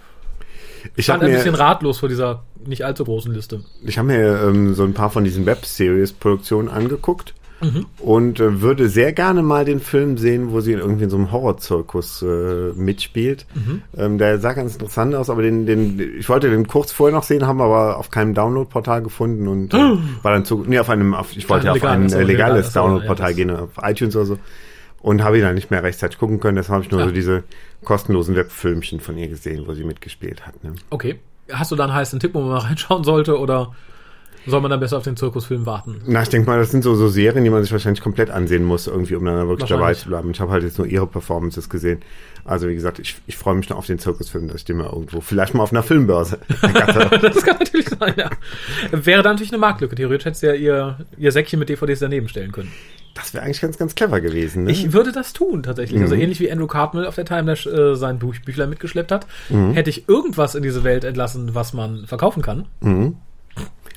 [0.96, 3.60] Ich stand habe ein bisschen ratlos vor dieser nicht allzu großen Liste.
[3.84, 7.34] ich hab mir ähm, so ein paar von diesen Web-Series-Produktionen angeguckt
[7.98, 11.16] und äh, würde sehr gerne mal den Film sehen, wo sie in irgendwie in so
[11.16, 13.46] einem Horrorzirkus äh, mitspielt.
[13.96, 17.22] Ähm, der sah ganz interessant aus, aber den, den, ich wollte den kurz vorher noch
[17.22, 19.78] sehen, haben aber auf keinem Download-Portal gefunden und äh,
[20.22, 22.72] war dann zu, nee, auf einem, auf, ich wollte Kein auf ein legales, äh, legales,
[22.72, 24.38] Download-Portal ja, gehen, auf iTunes oder so.
[25.00, 27.06] Und habe ihn dann nicht mehr rechtzeitig gucken können, deshalb habe ich nur Ja.
[27.06, 27.44] so diese
[27.84, 30.62] kostenlosen Webfilmchen von ihr gesehen, wo sie mitgespielt hat.
[30.64, 30.74] Ne?
[30.90, 31.18] Okay.
[31.52, 33.74] Hast du da einen heißen Tipp, wo man mal reinschauen sollte oder
[34.46, 36.02] soll man dann besser auf den Zirkusfilm warten?
[36.06, 38.64] Na, ich denke mal, das sind so, so Serien, die man sich wahrscheinlich komplett ansehen
[38.64, 40.30] muss, irgendwie, um dann wirklich dabei zu bleiben.
[40.30, 42.00] Ich habe halt jetzt nur ihre Performances gesehen.
[42.44, 44.86] Also wie gesagt, ich, ich freue mich noch auf den Zirkusfilm, dass ich den mal
[44.86, 46.38] irgendwo, vielleicht mal auf einer Filmbörse.
[47.24, 48.30] Das kann natürlich sein, ja.
[48.90, 49.94] Wäre dann natürlich eine Marktlücke.
[49.94, 52.70] Theoretisch hättest du ja ihr, ihr Säckchen mit DVDs daneben stellen können.
[53.14, 54.64] Das wäre eigentlich ganz, ganz clever gewesen.
[54.64, 54.72] Ne?
[54.72, 56.02] Ich würde das tun, tatsächlich.
[56.02, 59.26] Also ähnlich wie Andrew Cartmel auf der Timelash äh, sein Buch, Büchlein mitgeschleppt hat,
[59.72, 62.66] hätte ich irgendwas in diese Welt entlassen, was man verkaufen kann.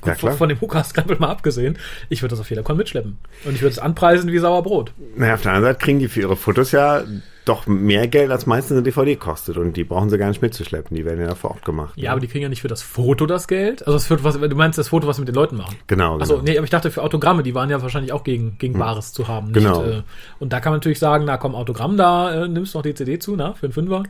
[0.08, 1.78] Ja, Von, von dem Hooker-Scramble mal abgesehen.
[2.10, 3.18] Ich würde das auf jeder Con mitschleppen.
[3.46, 4.94] Und ich würde es anpreisen wie Sauerbrot.
[5.16, 7.04] Naja, auf der anderen Seite kriegen die für ihre Fotos ja
[7.48, 9.58] doch mehr Geld, als meistens eine DVD kostet.
[9.58, 10.96] Und die brauchen sie gar nicht mitzuschleppen.
[10.96, 11.94] Die werden ja vor Ort gemacht.
[11.96, 13.86] Ja, aber die kriegen ja nicht für das Foto das Geld.
[13.88, 15.76] Also das Foto, was, du meinst das Foto, was sie mit den Leuten machen.
[15.88, 16.20] Genau, genau.
[16.20, 19.14] Also nee, aber ich dachte für Autogramme, die waren ja wahrscheinlich auch gegen, gegen Bares
[19.14, 19.54] zu haben.
[19.54, 19.84] Genau.
[19.84, 20.04] äh,
[20.40, 22.94] und da kann man natürlich sagen, na komm, Autogramm, da äh, nimmst du noch die
[22.94, 24.04] CD zu, na, für einen Fünfer.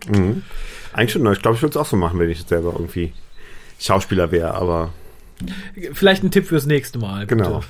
[0.93, 3.13] Eigentlich schon, ich glaube, ich würde es auch so machen, wenn ich jetzt selber irgendwie
[3.79, 4.89] Schauspieler wäre, aber
[5.93, 7.27] Vielleicht ein Tipp fürs nächste Mal.
[7.27, 7.63] Genau.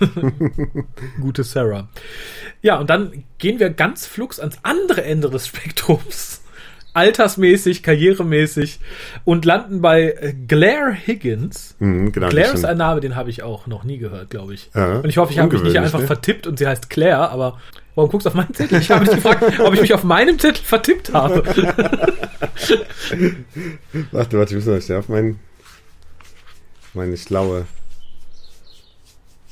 [1.22, 1.90] Gute, Sarah.
[2.62, 6.42] Ja, und dann gehen wir ganz flugs ans andere Ende des Spektrums.
[6.94, 8.80] Altersmäßig, karrieremäßig
[9.24, 11.76] und landen bei äh, Claire Higgins.
[11.78, 14.56] Mhm, genau, Claire die ist ein Name, den habe ich auch noch nie gehört, glaube
[14.56, 14.72] ich.
[14.74, 16.08] Ja, und ich hoffe, ich habe mich nicht einfach ne?
[16.08, 17.60] vertippt und sie heißt Claire, aber
[17.94, 18.80] warum guckst du auf meinen Zettel?
[18.80, 21.44] Ich habe dich gefragt, ob ich mich auf meinem Zettel vertippt habe.
[24.12, 25.40] Warte, warte, ich muss noch schnell auf mein,
[26.98, 27.66] meine schlaue.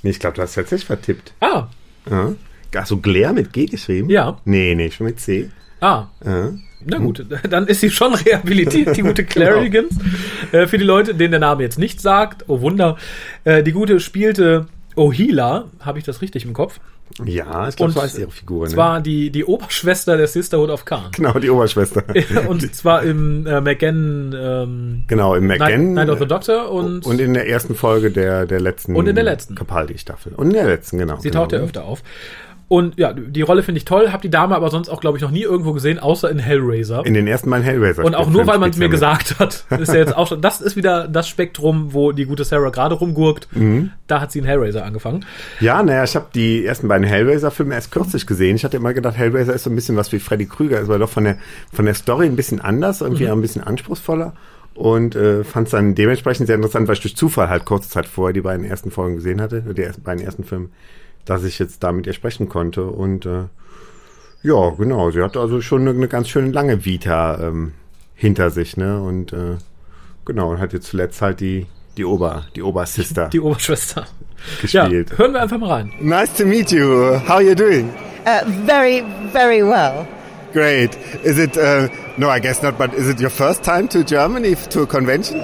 [0.04, 1.34] Nee, ich glaube, du hast tatsächlich vertippt.
[1.42, 1.68] ah,
[2.10, 2.34] Ja.
[2.78, 4.10] Ach so, Claire mit G geschrieben?
[4.10, 4.38] Ja.
[4.44, 5.50] Nee, nee, schon mit C.
[5.82, 6.08] ah.
[6.26, 6.52] Ja.
[6.88, 9.90] Na gut, dann ist sie schon rehabilitiert, die gute Claire Genau.
[10.52, 12.98] Äh, für die Leute, denen der Name jetzt nicht sagt, oh Wunder,
[13.44, 16.80] äh, die gute spielte Ohila, habe ich das richtig im Kopf?
[17.24, 18.66] Ja, ich glaube, Und so heißt ihre Figur.
[18.68, 18.74] Ne?
[18.74, 21.12] Zwar die, die Oberschwester der Sisterhood of Khan.
[21.14, 22.04] genau, die Oberschwester.
[22.48, 25.94] und zwar im äh, McGann ähm, genau, im Night, McGann.
[25.94, 28.96] Night of the Doctor und, und in der ersten Folge der, der letzten.
[28.96, 29.56] Und in der letzten.
[29.56, 30.34] Capaldi-Staffel.
[30.34, 31.18] Und in der letzten, genau.
[31.18, 31.44] sie genau.
[31.44, 32.04] taucht ja öfter auf.
[32.68, 35.22] Und ja, die Rolle finde ich toll, habe die Dame aber sonst auch, glaube ich,
[35.24, 37.06] noch nie irgendwo gesehen, außer in Hellraiser.
[37.06, 38.04] In den ersten beiden Hellraiser.
[38.04, 39.66] Und auch nur, weil man es mir gesagt hat.
[39.80, 42.96] Ist ja jetzt auch schon, das ist wieder das Spektrum, wo die gute Sarah gerade
[42.96, 43.48] rumgurkt.
[43.56, 43.92] Mhm.
[44.08, 45.26] Da hat sie in Hellraiser angefangen.
[45.60, 48.56] Ja, naja, ich habe die ersten beiden Hellraiser-Filme erst kürzlich gesehen.
[48.56, 50.98] Ich hatte immer gedacht, Hellraiser ist so ein bisschen was wie Freddy Krüger, ist aber
[50.98, 51.38] doch von der,
[51.72, 53.30] von der Story ein bisschen anders, irgendwie Mhm.
[53.30, 54.34] auch ein bisschen anspruchsvoller.
[54.74, 58.08] Und äh, fand es dann dementsprechend sehr interessant, weil ich durch Zufall halt kurze Zeit
[58.08, 60.68] vorher die beiden ersten Folgen gesehen hatte, die ersten, beiden ersten Filme,
[61.26, 62.84] dass ich jetzt da mit ihr sprechen konnte.
[62.86, 63.44] Und äh,
[64.44, 67.74] ja, genau, sie hat also schon eine, eine ganz schön lange Vita ähm,
[68.14, 69.02] hinter sich, ne?
[69.02, 69.58] Und äh,
[70.26, 71.66] genau, und hat jetzt zuletzt halt die,
[71.98, 74.06] die Ober, die Obersister Die Oberschwester.
[74.62, 75.10] gespielt.
[75.12, 75.94] Ja, hören wir einfach mal rein.
[76.00, 77.20] Nice to meet you.
[77.28, 77.90] How are you doing?
[78.26, 80.06] Uh, very, very well.
[80.54, 80.92] Great.
[81.24, 84.56] Is it, uh, no, I guess not, but is it your first time to Germany
[84.70, 85.42] to a convention?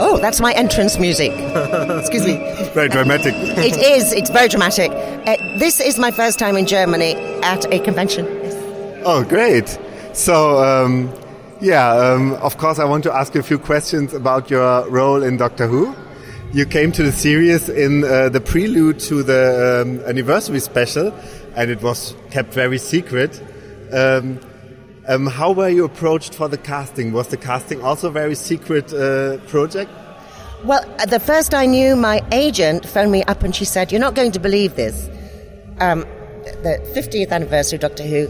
[0.00, 1.32] Oh, that's my entrance music.
[1.32, 2.36] Excuse me.
[2.74, 3.34] Very dramatic.
[3.36, 4.12] It is.
[4.12, 4.90] It's very dramatic.
[4.90, 8.26] Uh, this is my first time in Germany at a convention.
[9.04, 9.78] Oh, great.
[10.12, 11.12] So, um,
[11.60, 15.22] yeah, um, of course, I want to ask you a few questions about your role
[15.22, 15.94] in Doctor Who.
[16.52, 21.12] You came to the series in uh, the prelude to the um, anniversary special,
[21.54, 23.40] and it was kept very secret.
[25.06, 27.12] Um, how were you approached for the casting?
[27.12, 29.90] Was the casting also a very secret uh, project?
[30.64, 34.00] Well, uh, the first I knew, my agent phoned me up and she said, "You're
[34.00, 35.08] not going to believe this.
[35.78, 36.00] Um,
[36.62, 38.28] the 50th anniversary of Doctor Who."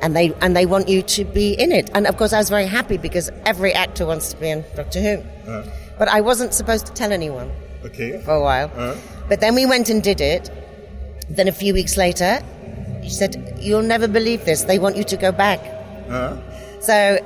[0.00, 2.50] And they and they want you to be in it, and of course I was
[2.50, 5.22] very happy because every actor wants to be in Doctor Who.
[5.98, 7.50] But I wasn't supposed to tell anyone.
[7.84, 8.20] Okay.
[8.20, 8.68] for a while.
[9.28, 10.50] But then we went and did it.
[11.28, 12.40] Then a few weeks later,
[13.02, 14.62] she said, You'll never believe this.
[14.62, 15.60] They want you to go back.
[16.80, 17.18] So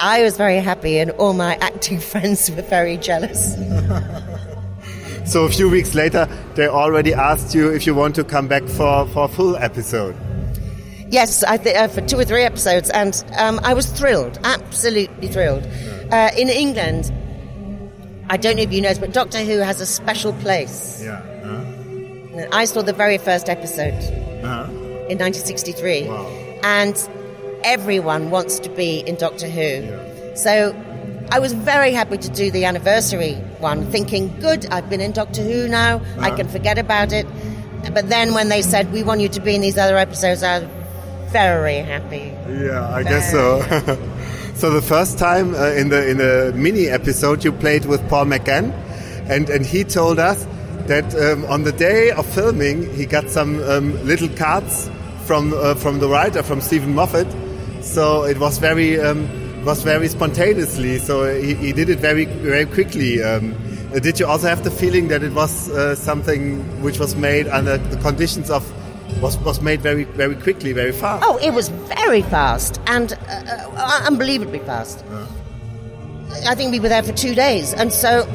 [0.00, 3.56] I was very happy, and all my acting friends were very jealous.
[5.26, 8.62] So a few weeks later, they already asked you if you want to come back
[8.62, 10.14] for, for a full episode.
[11.10, 15.26] yes, I th- uh, for two or three episodes, and um, I was thrilled, absolutely
[15.26, 15.66] thrilled.
[16.12, 17.12] Uh, in England,
[18.30, 21.02] I don't know if you know, but Doctor Who has a special place.
[21.02, 21.20] Yeah.
[21.22, 23.94] And I saw the very first episode
[25.10, 26.06] in 1963,
[26.62, 26.96] and
[27.66, 30.36] everyone wants to be in Doctor Who.
[30.36, 30.74] So
[31.32, 35.42] I was very happy to do the anniversary one, thinking, good, I've been in Doctor
[35.42, 37.26] Who now, I can forget about it.
[37.92, 40.60] But then when they said, we want you to be in these other episodes, I
[40.60, 40.68] was
[41.32, 42.32] very happy.
[42.48, 43.60] Yeah, I guess so.
[44.54, 48.26] so the first time uh, in the in the mini episode you played with Paul
[48.26, 48.72] McGann,
[49.28, 50.46] and and he told us
[50.86, 54.88] that um, on the day of filming he got some um, little cards
[55.26, 57.26] from uh, from the writer from Stephen Moffat.
[57.86, 59.28] So it was very um,
[59.64, 60.98] was very spontaneously.
[60.98, 63.22] So he, he did it very very quickly.
[63.22, 63.54] Um,
[63.94, 67.46] uh, did you also have the feeling that it was uh, something which was made
[67.48, 68.62] under the conditions of
[69.22, 71.24] was was made very very quickly, very fast?
[71.26, 73.16] Oh, it was very fast and uh,
[73.76, 75.04] uh, unbelievably fast.
[76.46, 78.28] I think we were there for two days, and so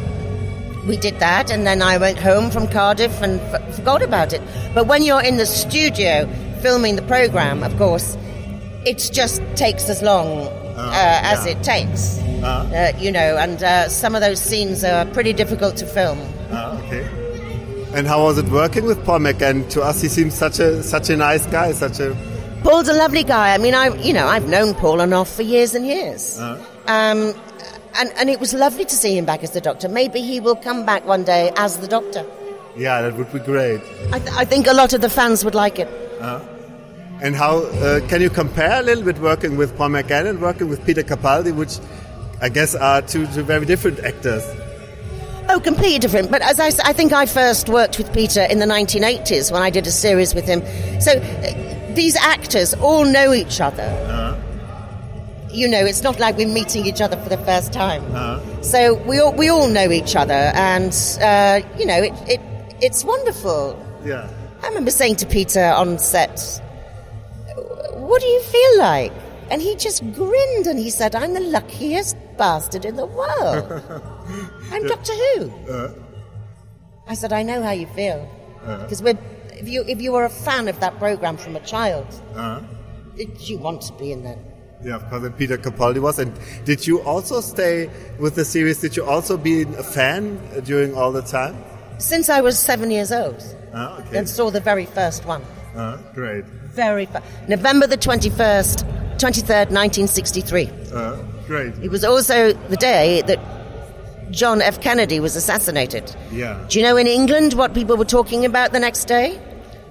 [0.87, 4.41] we did that, and then I went home from Cardiff and f- forgot about it.
[4.73, 6.27] But when you're in the studio
[6.61, 8.17] filming the program, of course,
[8.85, 11.51] it just takes as long uh, as yeah.
[11.51, 12.17] it takes.
[12.43, 16.19] Uh, you know, and uh, some of those scenes are pretty difficult to film.
[16.51, 17.03] Ah, okay.
[17.93, 19.69] And how was it working with Paul McGann?
[19.71, 22.15] To us, he seems such a such a nice guy, such a
[22.63, 23.53] Paul's a lovely guy.
[23.53, 26.39] I mean, I you know I've known Paul and off for years and years.
[26.87, 27.33] Um,
[27.99, 29.89] and, and it was lovely to see him back as the Doctor.
[29.89, 32.25] Maybe he will come back one day as the Doctor.
[32.77, 33.81] yeah, that would be great.
[34.13, 35.89] I, th- I think a lot of the fans would like it.
[37.21, 40.69] And how uh, can you compare a little bit working with Paul McGann and working
[40.69, 41.77] with Peter Capaldi, which
[42.41, 44.43] I guess are two, two very different actors?
[45.47, 46.31] Oh, completely different.
[46.31, 49.85] But as I think I first worked with Peter in the 1980s when I did
[49.85, 50.61] a series with him.
[50.99, 54.37] So uh, these actors all know each other.
[55.51, 58.01] You know, it's not like we're meeting each other for the first time.
[58.63, 62.41] So we all, we all know each other, and uh, you know, it, it
[62.81, 63.77] it's wonderful.
[64.05, 64.29] Yeah.
[64.63, 66.61] I remember saying to Peter on set,
[68.11, 69.13] "What do you feel like?"
[69.49, 73.65] And he just grinned and he said, "I'm the luckiest bastard in the world.
[74.73, 75.51] I'm Doctor Who."
[77.07, 78.19] I said, "I know how you feel
[78.83, 79.17] because we're
[79.61, 82.07] if you if you were a fan of that program from a child,
[83.17, 84.37] it, you want to be in that."
[84.83, 86.17] Yeah, of course, and Peter Capaldi was.
[86.17, 86.31] And
[86.65, 88.79] did you also stay with the series?
[88.81, 91.55] Did you also be a fan during all the time?
[91.99, 93.43] Since I was seven years old,
[93.73, 94.17] Ah, okay.
[94.17, 95.43] and saw the very first one.
[95.75, 96.45] Ah, great.
[96.73, 97.25] Very fast.
[97.47, 98.83] November the 21st,
[99.17, 100.69] 23rd, 1963.
[100.93, 101.73] Ah, great.
[101.81, 103.39] It was also the day that
[104.31, 104.79] John F.
[104.81, 106.15] Kennedy was assassinated.
[106.31, 106.65] Yeah.
[106.69, 109.39] Do you know in England what people were talking about the next day?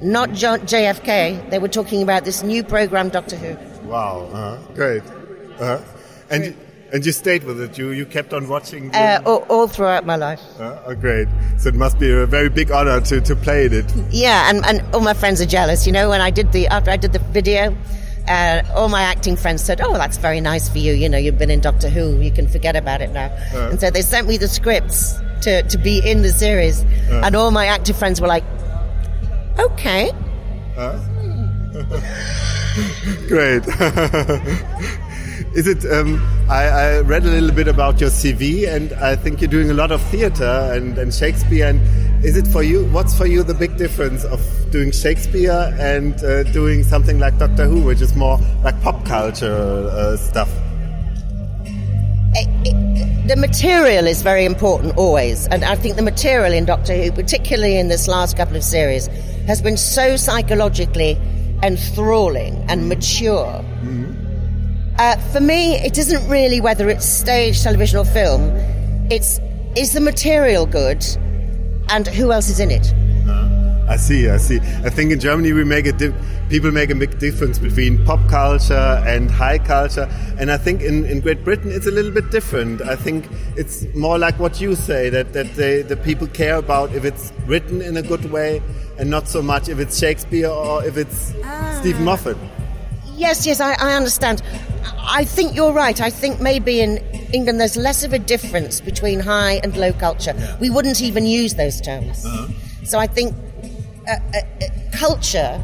[0.00, 1.50] Not John, JFK.
[1.50, 3.56] They were talking about this new program, Doctor Who.
[3.86, 4.30] Wow.
[4.32, 5.02] Uh, great.
[5.58, 5.82] Uh,
[6.30, 6.56] and you,
[6.92, 7.78] and you stayed with it.
[7.78, 8.94] You you kept on watching.
[8.94, 10.40] Uh, all, all throughout my life.
[10.58, 11.28] Uh, oh, great.
[11.58, 13.92] So it must be a very big honor to, to play in it.
[14.10, 15.86] Yeah, and, and all my friends are jealous.
[15.86, 17.76] You know, when I did the after I did the video,
[18.28, 20.92] uh, all my acting friends said, "Oh, that's very nice for you.
[20.92, 22.20] You know, you've been in Doctor Who.
[22.20, 25.78] You can forget about it now." And so they sent me the scripts to, to
[25.78, 28.44] be in the series, and all my actor friends were like,
[29.58, 30.10] "Okay."
[33.28, 33.62] Great.
[35.54, 35.84] Is it?
[35.90, 39.70] Um, I, I read a little bit about your CV, and I think you're doing
[39.70, 41.66] a lot of theater and, and Shakespeare.
[41.66, 41.80] And
[42.24, 42.86] is it for you?
[42.86, 47.66] What's for you the big difference of doing Shakespeare and uh, doing something like Doctor
[47.66, 50.50] Who, which is more like pop culture uh, stuff?
[53.30, 57.78] the material is very important always, and I think the material in Doctor Who, particularly
[57.78, 59.06] in this last couple of series,
[59.46, 61.16] has been so psychologically
[61.62, 63.64] enthralling and mature.
[65.00, 68.42] Uh, for me, it isn't really whether it's stage, television, or film.
[69.10, 69.40] It's
[69.74, 71.02] is the material good,
[71.88, 72.92] and who else is in it?
[73.88, 74.58] I see, I see.
[74.84, 76.12] I think in Germany we make a di-
[76.50, 80.06] people make a big difference between pop culture and high culture,
[80.38, 82.82] and I think in, in Great Britain it's a little bit different.
[82.82, 86.92] I think it's more like what you say that that they, the people care about
[86.94, 88.60] if it's written in a good way,
[88.98, 91.32] and not so much if it's Shakespeare or if it's
[91.80, 92.36] Stephen Moffat.
[93.16, 94.42] Yes, yes, I, I understand.
[94.98, 96.00] I think you're right.
[96.00, 96.98] I think maybe in
[97.32, 100.34] England there's less of a difference between high and low culture.
[100.60, 102.26] We wouldn't even use those terms.
[102.84, 103.34] So I think
[104.08, 105.60] uh, uh, uh, culture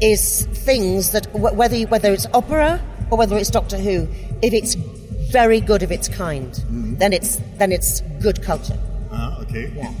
[0.00, 4.08] is things that wh- whether whether it's opera or whether it's Doctor Who,
[4.42, 4.74] if it's
[5.30, 6.52] very good of its kind,
[6.98, 8.78] then it's then it's good culture.
[9.12, 9.70] Ah, okay.
[9.76, 9.92] Yeah.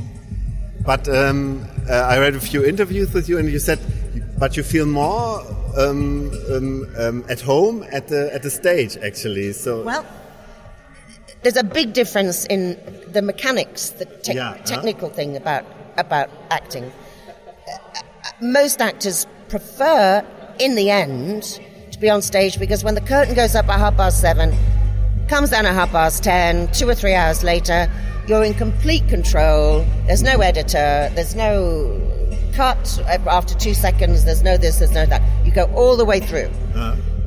[0.84, 3.78] But um, uh, I read a few interviews with you, and you said,
[4.40, 5.40] but you feel more
[5.76, 9.52] um, um, um, at home at the at the stage, actually.
[9.52, 10.04] So Well,
[11.42, 12.76] there's a big difference in
[13.12, 14.64] the mechanics, the tec- Yeah, huh?
[14.64, 15.64] technical thing about
[15.98, 16.84] about acting.
[16.84, 17.76] Uh,
[18.40, 20.24] Most actors prefer,
[20.58, 21.60] in the end,
[21.92, 24.56] to be on stage because when the curtain goes up at half past seven,
[25.28, 27.92] comes down at half past ten, two or three hours later,
[28.26, 29.84] you're in complete control.
[30.06, 31.10] There's no editor.
[31.14, 31.99] There's no
[32.54, 34.24] cut after two seconds.
[34.24, 34.78] There's no this.
[34.78, 35.22] There's no that.
[35.44, 36.50] You go all the way through.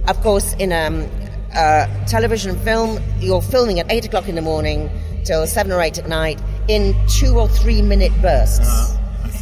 [0.07, 1.09] Of course, in um,
[1.53, 4.89] uh, television film, you're filming at 8 o'clock in the morning
[5.23, 8.97] till 7 or 8 at night in two or three minute bursts.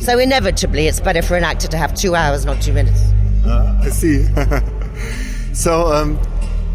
[0.05, 3.01] so, inevitably, it's better for an actor to have two hours, not two minutes.
[3.45, 4.23] Uh, I see.
[5.53, 6.19] so um,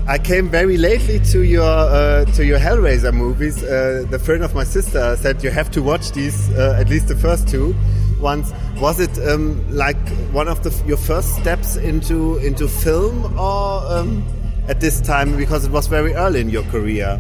[0.08, 3.62] I came very lately to your uh, to your Hellraiser movies.
[3.62, 7.08] Uh, the friend of my sister said you have to watch these, uh, at least
[7.08, 7.74] the first two.
[8.20, 9.96] Once was it um, like
[10.32, 14.24] one of the, your first steps into into film, or um,
[14.68, 17.18] at this time because it was very early in your career?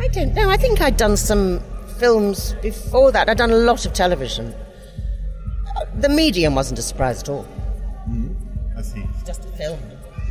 [0.00, 0.48] I don't know.
[0.50, 1.60] I think I'd done some
[1.98, 3.28] films before that.
[3.28, 4.54] I'd done a lot of television.
[5.96, 7.46] The medium wasn't a surprise at all.
[8.76, 9.04] I see.
[9.14, 9.78] It's Just a film.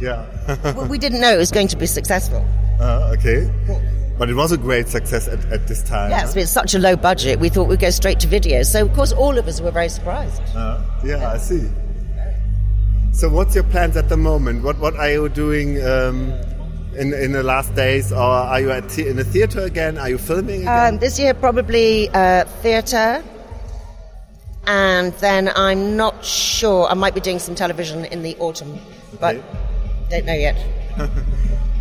[0.02, 0.26] Yeah.
[0.76, 2.44] Well, we didn't know it was going to be successful.
[2.80, 3.50] uh, okay.
[4.20, 6.12] But it was a great success at, at this time.
[6.12, 6.42] Yes, huh?
[6.42, 7.40] it's such a low budget.
[7.40, 8.64] We thought we'd go straight to video.
[8.64, 10.42] So, of course, all of us were very surprised.
[10.54, 11.66] Uh, yeah, I see.
[13.14, 14.62] So, what's your plans at the moment?
[14.62, 16.34] What What are you doing um,
[16.98, 19.98] in in the last days, or are you at in the theater again?
[19.98, 20.94] Are you filming again?
[20.96, 23.24] Um, this year, probably uh, theatre.
[24.68, 26.88] And then I'm not sure.
[26.88, 28.78] I might be doing some television in the autumn,
[29.20, 29.46] but Okay.
[30.10, 30.58] don't know yet.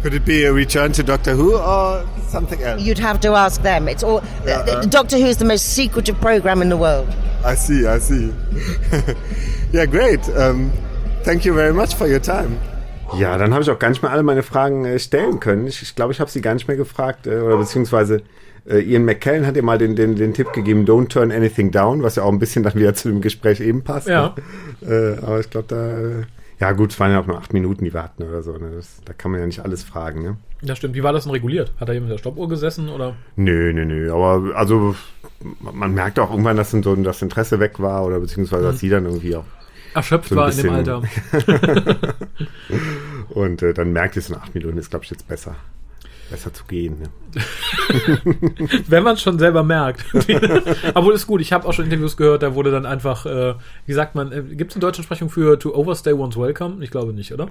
[0.03, 2.81] Could it be a return to Doctor Who or something else?
[2.81, 3.89] You'd have to ask them.
[3.89, 4.23] It's all.
[4.47, 4.87] Yeah, uh.
[4.87, 7.09] Doctor Who is the most secretive program in the world.
[7.45, 7.87] I see.
[7.87, 8.33] I see.
[9.73, 10.29] yeah, great.
[10.31, 10.71] Um,
[11.25, 12.61] thank you very much for your time.
[13.17, 15.67] Ja, dann habe ich auch gar nicht mehr alle meine Fragen äh, stellen können.
[15.67, 18.23] Ich glaube, ich, glaub, ich habe sie gar nicht mehr gefragt, äh, oder beziehungsweise
[18.69, 22.03] äh, Ian McKellen hat dir mal den, den, den Tipp gegeben, don't turn anything down,
[22.03, 24.09] was ja auch ein bisschen dann wieder zu dem Gespräch eben passt.
[24.09, 24.35] Ja.
[24.37, 24.43] Ne?
[24.81, 26.25] Äh, aber ich glaube, da,
[26.61, 28.53] ja gut, es waren ja auch nur acht Minuten, die wir hatten oder so.
[28.57, 28.73] Ne?
[28.75, 30.23] Das, da kann man ja nicht alles fragen.
[30.23, 30.37] Ne?
[30.63, 30.95] Das stimmt.
[30.95, 31.73] Wie war das denn reguliert?
[31.79, 33.15] Hat da jemand mit der Stoppuhr gesessen oder?
[33.37, 34.13] Nö, nö, nö.
[34.13, 34.97] Aber also
[35.61, 39.05] man merkt auch irgendwann, dass so das Interesse weg war oder beziehungsweise dass sie dann
[39.05, 39.45] irgendwie auch
[39.95, 41.03] Erschöpft So war in dem Alter.
[43.31, 45.57] und äh, dann merkt es in acht Minuten ist glaube ich jetzt besser
[46.31, 46.99] besser zu gehen.
[47.01, 47.09] Ne?
[48.89, 50.05] Wenn man es schon selber merkt.
[50.95, 51.41] Obwohl ist gut.
[51.41, 53.55] Ich habe auch schon Interviews gehört, da wurde dann einfach, äh,
[53.87, 56.83] wie sagt man, äh, gibt es eine deutsche Sprechung für to overstay one's welcome?
[56.83, 57.49] Ich glaube nicht, oder?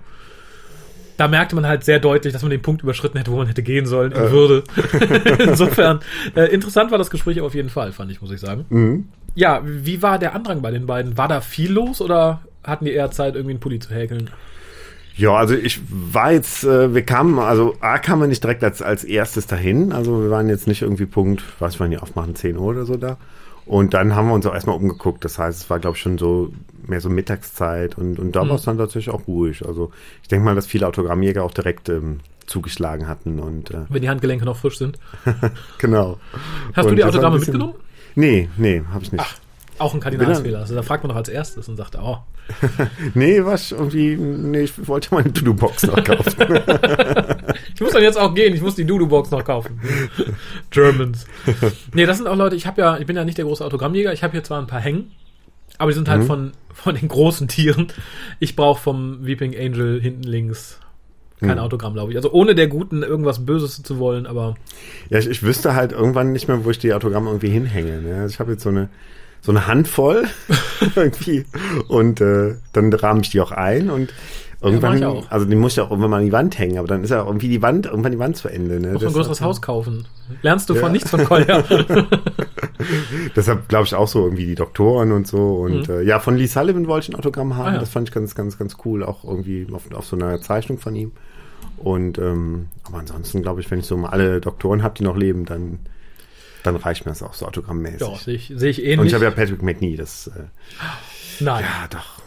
[1.17, 3.63] Da merkte man halt sehr deutlich, dass man den Punkt überschritten hätte, wo man hätte
[3.63, 4.63] gehen sollen, in Würde.
[5.39, 5.99] Insofern,
[6.35, 8.65] äh, interessant war das Gespräch auf jeden Fall, fand ich, muss ich sagen.
[9.33, 11.17] Ja, wie war der Andrang bei den beiden?
[11.17, 14.29] War da viel los oder hatten die eher Zeit, irgendwie einen Pulli zu häkeln?
[15.17, 18.81] Ja, also ich war jetzt, äh, wir kamen, also A kamen wir nicht direkt als,
[18.81, 22.55] als erstes dahin, also wir waren jetzt nicht irgendwie Punkt, was wollen die aufmachen, 10
[22.57, 23.17] Uhr oder so da.
[23.65, 26.17] Und dann haben wir uns auch erstmal umgeguckt, das heißt, es war glaube ich schon
[26.17, 26.53] so
[26.85, 29.65] mehr so Mittagszeit und, und da war es dann tatsächlich auch ruhig.
[29.65, 34.01] Also ich denke mal, dass viele Autogrammjäger auch direkt ähm, zugeschlagen hatten und äh, Wenn
[34.03, 34.99] die Handgelenke noch frisch sind.
[35.79, 36.17] genau.
[36.73, 37.79] Hast du Und die war ein Autogramme bisschen- mitgenommen?
[38.15, 39.41] Nee, nee, habe ich nicht.
[39.79, 40.59] Auch ein Kardinalsfehler.
[40.59, 42.19] Also da fragt man doch als erstes und sagt, oh,
[43.13, 46.33] Nee, was irgendwie, nee, ich wollte meine To-Do-Box noch kaufen.
[47.75, 49.79] Ich muss dann jetzt auch gehen, ich muss die Dudu-Box noch kaufen.
[50.71, 51.27] Germans.
[51.93, 54.13] Nee, das sind auch Leute, ich habe ja, ich bin ja nicht der große Autogrammjäger,
[54.13, 55.11] ich habe hier zwar ein paar hängen,
[55.77, 57.87] aber die sind halt von, von den großen Tieren.
[58.39, 60.79] Ich brauche vom Weeping Angel hinten links
[61.39, 62.17] kein Autogramm, glaube ich.
[62.17, 64.55] Also ohne der Guten irgendwas Böses zu wollen, aber
[65.09, 68.01] Ja, ich, ich wüsste halt irgendwann nicht mehr, wo ich die Autogramme irgendwie hinhänge.
[68.01, 68.21] Ne?
[68.21, 68.89] Also ich habe jetzt so eine
[69.41, 70.25] so eine Handvoll
[70.95, 71.45] irgendwie
[71.87, 74.13] und äh, dann rahme ich die auch ein und
[74.61, 75.29] irgendwann, auch.
[75.29, 77.21] also die muss ich auch irgendwann mal an die Wand hängen, aber dann ist ja
[77.21, 78.79] auch irgendwie die Wand, irgendwann die Wand zu Ende.
[78.79, 78.93] Ne?
[78.93, 80.07] muss ein größeres Haus kaufen.
[80.41, 80.89] Lernst du von Ja.
[80.89, 81.63] nichts von Kolja.
[83.35, 86.47] Deshalb glaube ich auch so irgendwie die Doktoren und so und äh, ja, von Lee
[86.47, 87.63] Sullivan wollte ich ein Autogramm haben.
[87.63, 87.69] Mhm.
[87.69, 87.79] Ah, ja.
[87.79, 90.95] Das fand ich ganz, ganz, ganz cool, auch irgendwie auf, auf so einer Zeichnung von
[90.95, 91.11] ihm.
[91.77, 95.15] Und ähm, aber ansonsten glaube ich, wenn ich so mal alle Doktoren habe, die noch
[95.15, 95.79] leben, dann
[96.67, 98.01] dann reicht mir das auch so autogrammmäßig.
[98.01, 99.07] ja, sehe ich, sehe ich und ähnlich.
[99.07, 100.43] ich habe ja Patrick McNee, das äh,
[101.39, 102.21] Nein, ja doch.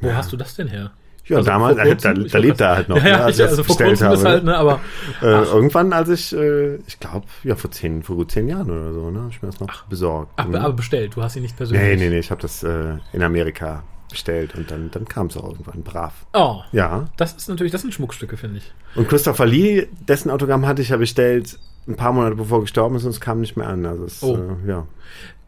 [0.00, 0.92] wo hast du das denn her?
[1.26, 2.14] Ja, Also damals, kurzem?
[2.24, 2.96] da, da lebt er halt noch.
[2.96, 4.28] Ja, ja, ne, als ich, also vor kurzem ist habe.
[4.28, 4.80] halt, ne, aber
[5.22, 8.92] äh, irgendwann, als ich, äh, ich glaube, ja, vor zehn, vor gut zehn Jahren oder
[8.92, 10.32] so, ne, habe ich mir das noch besorgt.
[10.36, 10.60] ach, ne?
[10.60, 11.80] aber bestellt, du hast ihn nicht persönlich.
[11.80, 15.36] Nee, nee, nee, ich habe das äh, in Amerika bestellt und dann, dann kam es
[15.36, 16.12] auch irgendwann brav.
[16.34, 17.06] Oh, Ja.
[17.16, 18.72] das ist natürlich, das sind Schmuckstücke, finde ich.
[18.96, 21.56] Und Christopher Lee, dessen Autogramm hatte ich ja bestellt,
[21.88, 23.84] ein paar Monate bevor er gestorben ist und es kam nicht mehr an.
[23.86, 24.36] Also es, Oh.
[24.36, 24.86] äh, ja.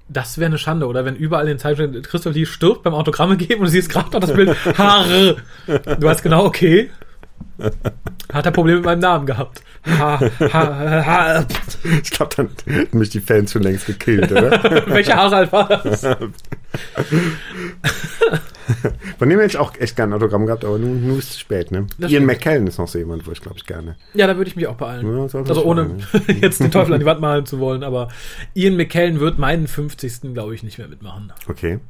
[0.08, 1.04] Das wäre eine Schande, oder?
[1.06, 4.10] Wenn überall in den Zeitschriften Christoph Lee stirbt beim Autogramme geben und du siehst gerade
[4.10, 5.36] noch das Bild Haare.
[5.66, 6.90] Du weißt genau, okay.
[8.32, 9.62] Hat er Probleme mit meinem Namen gehabt.
[9.86, 10.18] Ha,
[10.52, 11.46] ha, ha,
[12.02, 14.50] Ich glaube, dann hätten mich die Fans schon längst gekillt, oder?
[14.86, 16.02] welche Haare war das?
[19.18, 21.38] Von dem hätte ich auch echt gerne ein Autogramm gehabt, aber nun, nun ist es
[21.40, 21.86] spät, ne?
[21.98, 22.26] Das Ian stimmt.
[22.26, 23.96] McKellen ist noch so jemand, wo ich glaube ich gerne.
[24.14, 25.06] Ja, da würde ich mich auch beeilen.
[25.06, 28.08] Ja, also man ohne fragen, jetzt den Teufel an die Wand malen zu wollen, aber
[28.54, 30.32] Ian McKellen wird meinen 50.
[30.32, 31.32] glaube ich nicht mehr mitmachen.
[31.46, 31.80] Okay.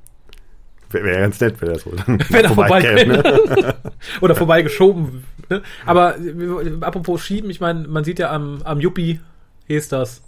[0.94, 3.74] Wäre wär ganz nett, wenn er so Wenn er vorbeikäme, vorbei ne?
[4.20, 5.24] oder vorbeigeschoben.
[5.50, 5.62] Ne?
[5.84, 9.20] Aber äh, apropos schieben, ich meine, man sieht ja am, am Yuppie,
[9.66, 10.22] ist das.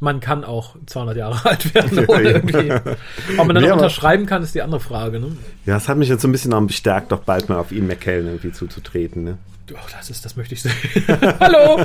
[0.00, 1.98] Man kann auch 200 Jahre alt werden.
[2.08, 2.20] Ja.
[2.20, 2.72] irgendwie.
[3.38, 5.20] Ob man dann Nee, unterschreiben kann, ist die andere Frage.
[5.20, 5.36] Ne?
[5.66, 7.86] Ja, das hat mich jetzt so ein bisschen daran bestärkt, doch bald mal auf Ian
[7.86, 9.38] McKellen irgendwie zuzutreten, ne?
[9.72, 10.72] Oh, das ist, das möchte ich sehen.
[11.40, 11.84] Hallo!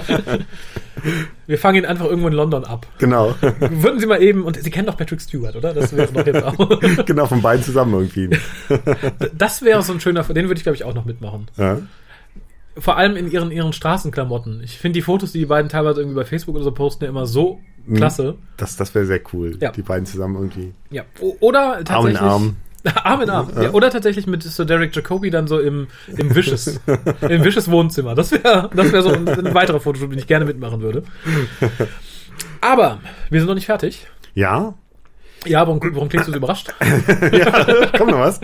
[1.45, 2.87] Wir fangen ihn einfach irgendwo in London ab.
[2.97, 3.35] Genau.
[3.59, 5.71] Würden Sie mal eben, und Sie kennen doch Patrick Stewart, oder?
[5.73, 6.79] Das wäre doch jetzt auch.
[7.05, 8.35] genau, von beiden zusammen irgendwie.
[9.37, 11.47] Das wäre so ein schöner, den würde ich glaube ich auch noch mitmachen.
[11.57, 11.77] Ja.
[12.77, 14.61] Vor allem in ihren, ihren Straßenklamotten.
[14.63, 17.09] Ich finde die Fotos, die die beiden teilweise irgendwie bei Facebook oder so posten, ja
[17.09, 17.59] immer so
[17.93, 18.35] klasse.
[18.57, 19.57] Das, das wäre sehr cool.
[19.61, 19.71] Ja.
[19.71, 20.73] Die beiden zusammen irgendwie.
[20.89, 21.03] Ja.
[21.39, 22.21] Oder Arm in tatsächlich.
[22.21, 22.55] Arm.
[23.03, 23.49] Arm in Arm.
[23.61, 26.79] Ja, oder tatsächlich mit Sir Derek Jacobi dann so im, im Wisches,
[27.21, 28.15] im Wisches Wohnzimmer.
[28.15, 31.03] Das wäre das wär so ein, ein weiterer Fotoshoot, den ich gerne mitmachen würde.
[32.61, 32.99] Aber
[33.29, 34.07] wir sind noch nicht fertig.
[34.33, 34.75] Ja?
[35.45, 36.73] Ja, warum, warum klingst du so überrascht?
[37.31, 38.39] ja, kommt noch was?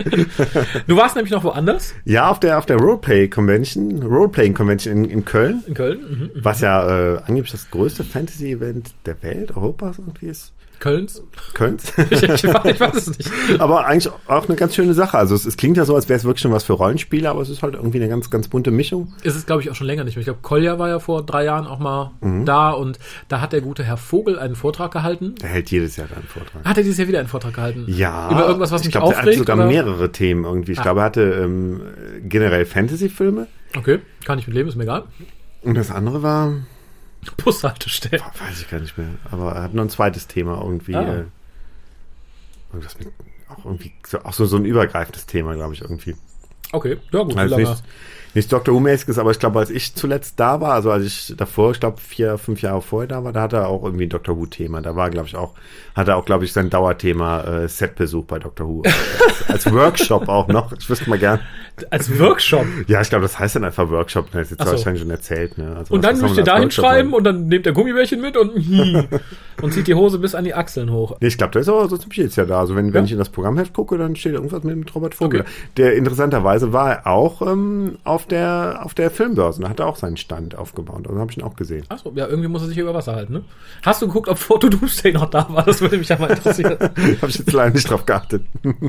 [0.86, 5.10] Du warst nämlich noch woanders Ja, auf der, auf der Roleplay Convention, Roleplaying Convention in,
[5.10, 6.00] in Köln, in Köln.
[6.00, 6.30] Mhm.
[6.42, 10.52] was ja äh, angeblich das größte Fantasy-Event der Welt, Europas irgendwie ist.
[10.82, 11.22] Kölns?
[11.54, 11.92] Kölns.
[12.10, 13.60] Ich, ich, weiß, ich es nicht.
[13.60, 15.16] aber eigentlich auch eine ganz schöne Sache.
[15.16, 17.40] Also es, es klingt ja so, als wäre es wirklich schon was für Rollenspiele, aber
[17.40, 19.12] es ist halt irgendwie eine ganz, ganz bunte Mischung.
[19.22, 20.22] Ist es, glaube ich, auch schon länger nicht mehr.
[20.22, 22.46] Ich glaube, Kolja war ja vor drei Jahren auch mal Mhm.
[22.46, 25.36] da und da hat der gute Herr Vogel einen Vortrag gehalten.
[25.40, 26.64] Der hält jedes Jahr einen Vortrag.
[26.64, 27.84] Hat er dieses Jahr wieder einen Vortrag gehalten?
[27.86, 28.28] Ja.
[28.32, 29.22] Über irgendwas, was ich mich glaub, aufregt?
[29.22, 29.66] hatte sogar oder?
[29.66, 30.72] mehrere Themen irgendwie.
[30.72, 30.82] Ich Ah.
[30.82, 31.80] glaube, er hatte ähm,
[32.24, 33.46] generell Fantasy-Filme.
[33.78, 35.04] Okay, kann ich mit leben, ist mir egal.
[35.62, 36.54] Und das andere war,
[37.44, 38.22] Bushaltestellen.
[38.38, 39.08] weiß ich gar nicht mehr.
[39.30, 40.94] Aber er hat noch ein zweites Thema irgendwie.
[40.94, 41.02] Ah.
[41.20, 41.24] Äh,
[42.72, 43.08] irgendwas mit,
[43.48, 46.16] auch irgendwie, so, auch so, so ein übergreifendes Thema, glaube ich, irgendwie.
[46.72, 47.36] Okay, ja gut.
[47.36, 47.76] Also lange-
[48.34, 48.74] nichts, nichts Dr.
[48.74, 52.00] Who-mäßiges, aber ich glaube, als ich zuletzt da war, also als ich davor, ich glaube,
[52.00, 54.36] vier, fünf Jahre vorher da war, da hatte er auch irgendwie ein Dr.
[54.36, 54.80] Who-Thema.
[54.82, 55.54] Da war, glaube ich, auch,
[55.94, 58.66] hatte auch, glaube ich, sein Dauerthema äh, Setbesuch bei Dr.
[58.66, 58.82] Who.
[58.82, 60.72] als, als Workshop auch noch.
[60.72, 61.40] Ich wüsste mal gern.
[61.90, 62.66] Als Workshop.
[62.86, 64.30] Ja, ich glaube, das heißt dann einfach Workshop.
[64.32, 64.72] Das ist jetzt so.
[64.72, 65.56] wahrscheinlich schon erzählt.
[65.58, 65.74] Ne?
[65.76, 67.14] Also Und dann müsst ihr man als dahin Workshop schreiben nennen?
[67.14, 69.08] und dann nehmt der Gummibärchen mit und, hm,
[69.62, 71.16] und zieht die Hose bis an die Achseln hoch.
[71.20, 72.60] Nee, ich glaube, der ist aber so ziemlich jetzt ja da.
[72.60, 73.04] Also wenn, wenn Ja?
[73.06, 75.40] ich in das Programmheft gucke, dann steht irgendwas mit, Robert Vogel.
[75.40, 75.50] Okay.
[75.78, 79.62] Der interessanterweise war er auch ähm, auf der auf der Filmbörse.
[79.62, 81.06] Da hat er auch seinen Stand aufgebaut.
[81.08, 81.84] Also habe ich ihn auch gesehen.
[81.88, 83.44] Achso, ja, irgendwie muss er sich über Wasser halten, ne?
[83.82, 85.64] Hast du geguckt, ob Foto Doomsday noch da war?
[85.64, 86.76] Das würde mich ja mal interessieren.
[86.80, 88.42] habe ich jetzt leider nicht drauf geachtet.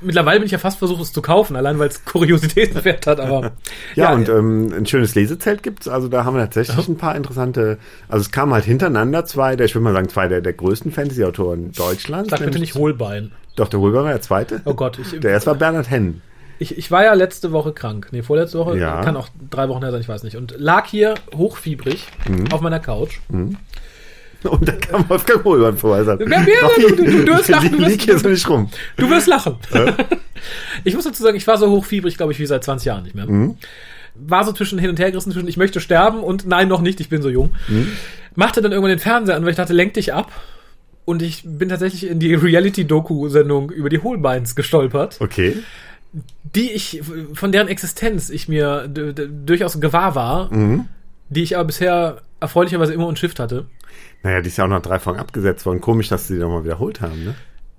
[0.00, 3.52] Mittlerweile bin ich ja fast versucht, es zu kaufen, allein weil es Kuriositätenwert hat, aber.
[3.94, 5.88] Ja, und ähm, ein schönes Lesezelt gibt's.
[5.88, 7.78] Also da haben wir tatsächlich ein paar interessante.
[8.08, 10.92] Also es kamen halt hintereinander zwei, der ich würde mal sagen zwei der, der größten
[10.92, 12.30] Fantasy-Autoren Deutschlands.
[12.30, 13.32] Sag bitte nicht Hohlbein.
[13.56, 14.60] Doch der Holber war der zweite.
[14.64, 16.22] Oh Gott, ich, Der erste war Bernhard Henn.
[16.58, 18.08] ich, ich war ja letzte Woche krank.
[18.10, 18.78] Nee, vorletzte Woche.
[18.78, 19.02] Ja.
[19.02, 20.36] Kann auch drei Wochen her sein, ich weiß nicht.
[20.36, 22.50] Und lag hier hochfiebrig Mhm.
[22.52, 23.18] auf meiner Couch.
[23.30, 26.04] Und dann kam Wolfgang Holbein vorbei.
[26.04, 28.68] Wer- wer- "Doch, du- du- du wirst lachen, du wirst- hier so nicht rum.
[28.96, 29.56] Du wirst lachen.
[30.84, 33.14] ich muss dazu sagen, ich war so hochfiebrig, glaube ich, wie seit 20 Jahren nicht
[33.14, 33.26] mehr.
[33.26, 33.56] Mhm.
[34.16, 37.00] War so zwischen hin und her gerissen, zwischen ich möchte sterben und nein, noch nicht,
[37.00, 37.52] ich bin so jung.
[37.68, 37.88] Mhm.
[38.34, 40.30] Machte dann irgendwann den Fernseher an, weil ich dachte, lenk dich ab.
[41.04, 45.56] Und ich bin tatsächlich in die Reality-Doku-Sendung über die Hohlbeins gestolpert, Okay.
[46.54, 47.02] die ich,
[47.34, 50.86] von deren Existenz ich mir durchaus gewahr war, Mhm.
[51.28, 53.66] die ich aber bisher erfreulicherweise immer umschifft hatte.
[54.22, 55.80] Naja, die ist ja auch noch drei Folgen abgesetzt worden.
[55.80, 57.34] Komisch, dass sie die nochmal wiederholt haben, ne?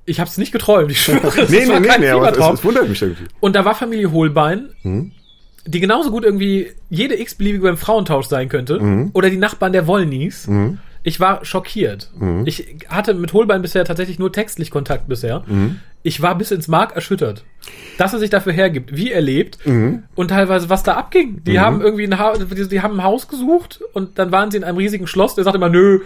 [0.08, 1.32] Ich habe es nicht geträumt, ich schwöre.
[1.50, 3.24] Nee, nee, nee, nee, aber es, es wundert mich irgendwie.
[3.40, 5.12] Und da war Familie Hohlbein, Mhm.
[5.66, 8.80] Die genauso gut irgendwie jede x-beliebige beim Frauentausch sein könnte.
[8.80, 9.12] Mhm.
[9.14, 10.48] Oder die Nachbarn der Wollnies.
[11.04, 12.12] Ich war schockiert.
[12.18, 12.44] Mhm.
[12.46, 15.44] Ich hatte mit Hohlbein bisher tatsächlich nur textlich Kontakt bisher.
[15.46, 15.80] Mhm.
[16.02, 17.46] Ich war bis ins Mark erschüttert.
[17.98, 20.04] Dass er sich dafür hergibt, wie er lebt Mhm.
[20.16, 21.42] und teilweise was da abging.
[21.46, 24.58] Die haben irgendwie ein, ha die, die haben ein Haus gesucht und dann waren sie
[24.58, 25.36] in einem riesigen Schloss.
[25.36, 26.02] Der sagt immer, nö,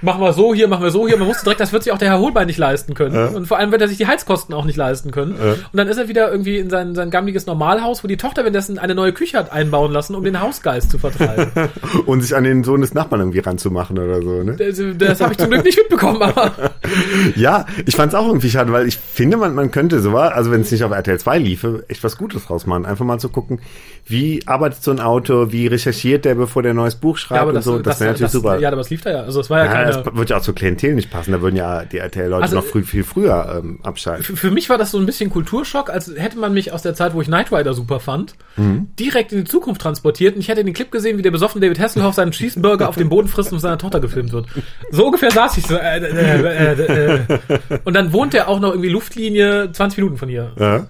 [0.00, 1.16] machen wir so hier, machen wir so hier.
[1.16, 3.34] Man wusste direkt, das wird sich auch der Herr Hohlbein nicht leisten können.
[3.34, 5.32] Und vor allem wird er sich die Heizkosten auch nicht leisten können.
[5.32, 8.78] Und dann ist er wieder irgendwie in sein, sein gammeliges Normalhaus, wo die Tochter währenddessen
[8.78, 11.50] eine neue Küche hat einbauen lassen, um den Hausgeist zu vertreiben.
[12.06, 14.56] Und sich an den Sohn des Nachbarn irgendwie ranzumachen oder so, ne?
[14.56, 16.52] das das habe ich zum Glück nicht mitbekommen, aber
[17.36, 20.60] Ja, ich fand's auch irgendwie schade, weil ich finde, man, man könnte so, also wenn
[20.60, 22.86] es nicht auf RTL 2 liefe, echt was Gutes draus machen.
[22.86, 23.60] Einfach mal zu gucken,
[24.06, 27.48] wie arbeitet so ein Autor, wie recherchiert der, bevor der ein neues Buch schreibt ja,
[27.48, 27.78] und das, so.
[27.78, 28.58] Das, wäre natürlich super.
[28.58, 29.20] Ja, aber das lief da ja.
[29.22, 29.92] Also es war ja, ja, keine.
[29.92, 31.32] das wird ja auch zur Klientel nicht passen.
[31.32, 34.24] Da würden ja die RTL-Leute Also, noch früh, viel früher ähm, abschalten.
[34.24, 36.94] Für, für mich war das so ein bisschen Kulturschock, als hätte man mich aus der
[36.94, 38.88] Zeit, wo ich Knight Rider super fand, Mhm.
[38.98, 41.80] direkt in die Zukunft transportiert und ich hätte den Clip gesehen, wie der besoffene David
[41.80, 44.46] Hasselhoff seinen Cheeseburger auf dem Boden frisst und seiner Tochter gefilmt wird.
[44.92, 45.76] So ungefähr saß ich so.
[45.76, 47.38] Äh, äh, äh, äh.
[47.84, 50.52] Und dann wohnt er auch noch irgendwie Luftlinie 20 Minuten von hier.
[50.58, 50.86] Ja.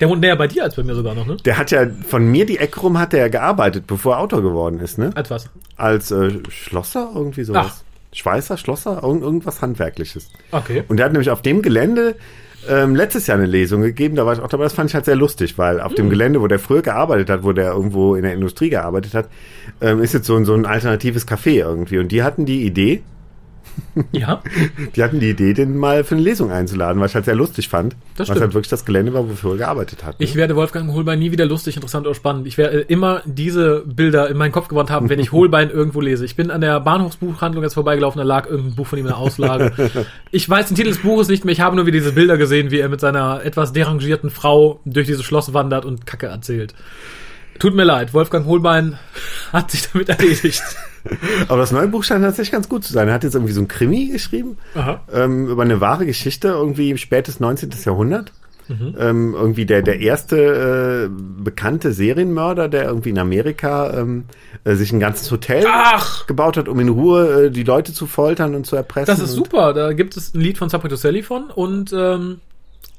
[0.00, 1.36] Der wohnt näher bei dir als bei mir sogar noch, ne?
[1.44, 4.42] Der hat ja von mir die Ecke rum hat er ja gearbeitet, bevor er Autor
[4.42, 5.10] geworden ist, ne?
[5.14, 5.50] Als was?
[5.76, 7.66] Als äh, Schlosser, irgendwie sowas.
[7.68, 7.76] Ach.
[8.12, 10.28] Schweißer, Schlosser, irgend, irgendwas Handwerkliches.
[10.52, 10.84] Okay.
[10.88, 12.14] Und der hat nämlich auf dem Gelände
[12.68, 15.04] ähm, letztes Jahr eine Lesung gegeben, da war ich auch dabei, das fand ich halt
[15.04, 15.96] sehr lustig, weil auf Hm.
[15.96, 19.28] dem Gelände, wo der früher gearbeitet hat, wo der irgendwo in der Industrie gearbeitet hat,
[19.80, 21.98] ähm, ist jetzt so, ein- so ein alternatives Café irgendwie.
[21.98, 23.02] Und die hatten die Idee,
[24.12, 24.42] Ja.
[24.96, 27.68] die hatten die Idee, den mal für eine Lesung einzuladen, was ich halt sehr lustig
[27.68, 27.94] fand.
[28.16, 28.40] Das was stimmt.
[28.40, 30.18] halt wirklich das Gelände war, wofür er gearbeitet hat.
[30.18, 30.24] ne?
[30.24, 32.46] Ich werde Wolfgang Holbein nie wieder lustig, interessant oder spannend.
[32.46, 36.24] Ich werde immer diese Bilder in meinen Kopf gewandt haben, wenn ich Holbein irgendwo lese.
[36.24, 39.18] Ich bin an der Bahnhofsbuchhandlung jetzt vorbeigelaufen, da lag irgendein Buch von ihm in der
[39.18, 39.72] Auslage.
[40.30, 42.72] Ich weiß den Titel des Buches nicht mehr, ich habe nur wieder diese Bilder gesehen,
[42.72, 46.74] wie er mit seiner etwas derangierten Frau durch dieses Schloss wandert und Kacke erzählt.
[47.60, 48.98] Tut mir leid, Wolfgang Holbein
[49.52, 50.62] hat sich damit erledigt.
[51.48, 53.08] Aber das neue Buch scheint tatsächlich ganz gut zu sein.
[53.08, 54.56] Er hat jetzt irgendwie so ein Krimi geschrieben
[55.12, 57.70] ähm, über eine wahre Geschichte, irgendwie spätes 19.
[57.84, 58.32] Jahrhundert.
[58.68, 58.94] Mhm.
[58.98, 64.24] Ähm, irgendwie der, der erste äh, bekannte Serienmörder, der irgendwie in Amerika ähm,
[64.64, 66.26] äh, sich ein ganzes Hotel Ach!
[66.26, 69.06] gebaut hat, um in Ruhe äh, die Leute zu foltern und zu erpressen.
[69.06, 69.74] Das ist super.
[69.74, 72.40] Da gibt es ein Lied von Sabato Sally von und ähm,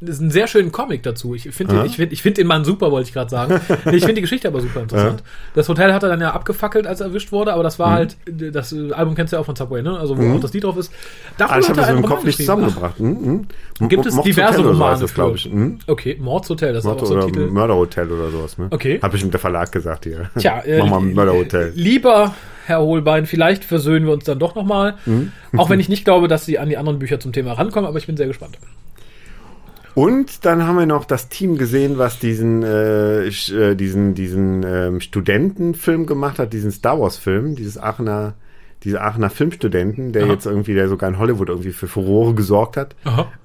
[0.02, 1.36] das ist ein sehr schönen Comic dazu.
[1.36, 1.86] Ich finde Aha.
[1.86, 3.60] ich find, ich find den Mann super, wollte ich gerade sagen.
[3.92, 5.24] Ich finde die Geschichte aber super interessant.
[5.54, 7.94] Das Hotel hat er dann ja abgefackelt, als er erwischt wurde, aber das war Mhm.
[7.94, 8.18] halt,
[8.54, 9.98] das äh, Album kennst du ja auch von Subway, ne?
[9.98, 10.92] Also wo auch das Lied drauf ist.
[11.38, 13.00] Davon Ah, ich hat habe er das einen im Kopf nicht zusammengebracht.
[13.00, 13.48] Mhm.
[13.80, 13.90] mhm.
[13.90, 15.52] Gibt es Mords diverse Hotel Romane glaube ich.
[15.52, 15.80] Mhm.
[15.88, 17.48] Okay, Mordshotel, das ist Mord auch so ein oder Titel.
[17.48, 18.58] Mörderhotel oder sowas.
[18.58, 18.68] Ne?
[18.72, 19.00] Okay.
[19.02, 20.30] Hat bestimmt der Verlag gesagt hier.
[20.38, 21.72] Tja, äh, Mach mal ein Mörderhotel.
[21.76, 22.34] Lieber
[22.66, 24.96] Herr Holbein, vielleicht versöhnen wir uns dann doch nochmal.
[25.06, 25.32] Mhm.
[25.56, 27.98] Auch wenn ich nicht glaube, dass sie an die anderen Bücher zum Thema rankommen, aber
[28.00, 28.58] ich bin sehr gespannt.
[29.96, 35.00] Und dann haben wir noch das Team gesehen, was diesen äh, äh, diesen diesen ähm,
[35.00, 38.34] Studentenfilm gemacht hat, diesen Star Wars Film, dieses Aachener
[38.84, 40.34] diese Aachener Filmstudenten, der Aha.
[40.34, 42.96] jetzt irgendwie, der sogar in Hollywood irgendwie für Furore gesorgt hat.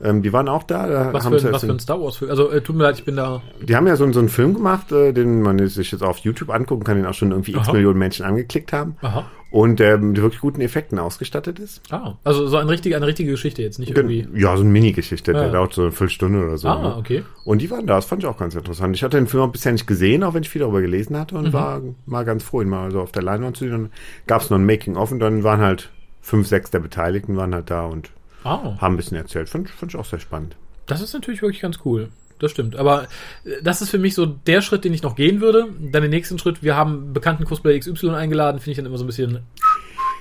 [0.03, 0.87] Ähm, die waren auch da.
[0.87, 2.31] da Was haben für, ein, was für ein in- Star Wars Film.
[2.31, 3.41] Also äh, tut mir leid, ich bin da.
[3.63, 6.51] Die haben ja so, so einen Film gemacht, äh, den man sich jetzt auf YouTube
[6.51, 7.73] angucken kann, den auch schon irgendwie x Aha.
[7.73, 8.97] Millionen Menschen angeklickt haben.
[9.01, 9.25] Aha.
[9.51, 11.83] Und der mit wirklich guten Effekten ausgestattet ist.
[11.91, 14.29] Ah, also so eine richtige, eine richtige Geschichte jetzt, nicht irgendwie.
[14.35, 15.41] Ja, so eine Mini-Geschichte, Ja.
[15.41, 16.69] der dauert so eine Viertelstunde oder so.
[16.69, 16.97] Ah, ne?
[16.97, 17.25] okay.
[17.45, 18.95] Und die waren da, das fand ich auch ganz interessant.
[18.95, 21.35] Ich hatte den Film auch bisher nicht gesehen, auch wenn ich viel darüber gelesen hatte
[21.37, 23.73] und war mal ganz froh, ihn mal so auf der Leinwand zu sehen.
[23.73, 23.91] Dann
[24.29, 25.91] gab es noch ein Making-of und dann waren halt
[26.21, 28.11] fünf, sechs der Beteiligten waren halt da und
[28.45, 29.49] Ah, haben ein bisschen erzählt.
[29.49, 30.55] Fand, fand ich auch sehr spannend.
[30.87, 32.09] das ist natürlich wirklich ganz cool.
[32.41, 32.75] Das stimmt.
[32.75, 33.05] Aber
[33.45, 35.69] äh, das ist für mich so der Schritt, den ich noch gehen würde.
[35.79, 39.05] Dann den nächsten Schritt, wir haben bekannten Cosplayer XY eingeladen, finde ich dann immer so
[39.05, 39.41] ein bisschen.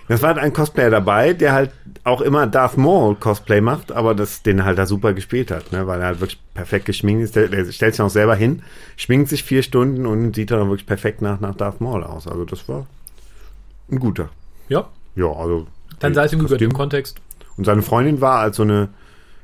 [0.10, 1.70] Das war halt ein Cosplayer dabei, der halt
[2.04, 5.86] auch immer Darth Maul Cosplay macht, aber das den halt da super gespielt hat, ne?
[5.86, 7.36] weil er halt wirklich perfekt geschminkt ist.
[7.36, 8.64] Der, der stellt sich auch selber hin,
[8.98, 12.28] schminkt sich vier Stunden und sieht dann wirklich perfekt nach, nach Darth Maul aus.
[12.28, 12.88] Also das war
[13.92, 14.30] ein guter.
[14.68, 15.68] Ja, Ja, also.
[16.00, 17.22] dann sei es ihm gegönnt im Kontext.
[17.56, 18.90] Und seine Freundin war als so eine,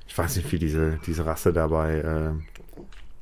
[0.08, 2.55] ich weiß nicht, wie diese, diese Rasse dabei äh,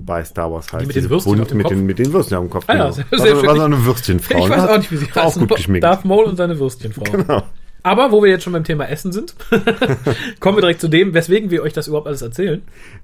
[0.05, 0.85] bei Star Wars heißt.
[0.87, 1.73] mit den Würstchen auf dem mit Kopf?
[1.73, 2.65] Den, mit den Würstchen auf dem Kopf.
[2.67, 2.91] Ah ja, genau.
[2.91, 3.47] sehr- war, sehr schön.
[3.47, 4.37] war so eine Würstchenfrau.
[4.45, 4.71] ich weiß ne?
[4.71, 5.83] auch nicht, wie sie War auch gut geschminkt.
[5.83, 7.03] Darth Maul und seine Würstchenfrau.
[7.03, 7.43] Genau.
[7.83, 9.35] Aber wo wir jetzt schon beim Thema Essen sind,
[10.39, 12.61] kommen wir direkt zu dem, weswegen wir euch das überhaupt alles erzählen.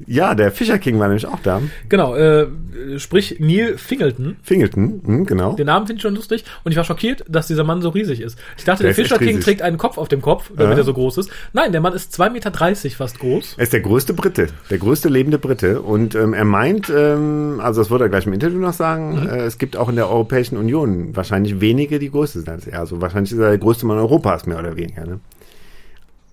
[0.08, 1.62] Ja, der Fischer King war nämlich auch da.
[1.90, 2.48] Genau, äh,
[2.98, 4.38] sprich Neil Fingleton.
[4.42, 5.54] Fingelton, hm, genau.
[5.56, 8.22] Den Namen finde ich schon lustig und ich war schockiert, dass dieser Mann so riesig
[8.22, 8.38] ist.
[8.58, 10.78] Ich dachte, der, Der Fischer King trägt einen Kopf auf dem Kopf, damit Ja.
[10.80, 11.30] er so groß ist.
[11.54, 12.52] Nein, der Mann ist 2,30 Meter
[12.96, 13.56] fast groß.
[13.58, 15.82] Er ist der größte Brite, der größte lebende Brite.
[15.82, 19.30] Und ähm, er meint, ähm, also das wird er gleich im Interview noch sagen, Mhm.
[19.30, 22.80] äh, es gibt auch in der Europäischen Union wahrscheinlich wenige, die größer sind als er.
[22.80, 25.06] Also wahrscheinlich ist er der größte Mann Europas, mehr oder weniger.
[25.06, 25.20] Ne?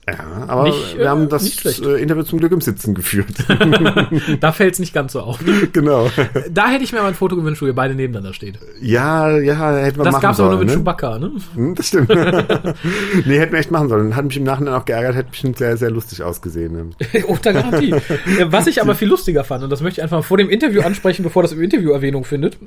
[0.09, 1.85] Ja, aber Nicht, wir äh, haben das nicht schlecht.
[1.85, 3.27] äh, Interview zum Glück im Sitzen geführt.
[4.41, 5.39] Da fällt es nicht ganz so auf.
[5.73, 6.09] genau.
[6.51, 8.59] Da hätte ich mir mal ein Foto gewünscht, wo ihr beide nebeneinander steht.
[8.81, 10.51] Ja, ja, hätten wir Das machen gab's aber sollen.
[10.51, 10.75] nur mit ne?
[10.75, 11.33] Chewbacca, ne?
[11.55, 12.09] Hm, Das stimmt.
[13.27, 14.15] nee, hätten wir echt machen sollen.
[14.15, 16.73] Hat mich im Nachhinein auch geärgert, hätte bestimmt sehr, sehr lustig ausgesehen.
[17.13, 17.25] Ne?
[17.27, 17.93] Unter Garantie.
[17.93, 18.01] Äh,
[18.47, 21.23] Was ich aber viel lustiger fand, und das möchte ich einfach vor dem Interview ansprechen,
[21.25, 22.59] bevor das im Interview Erwähnung findet,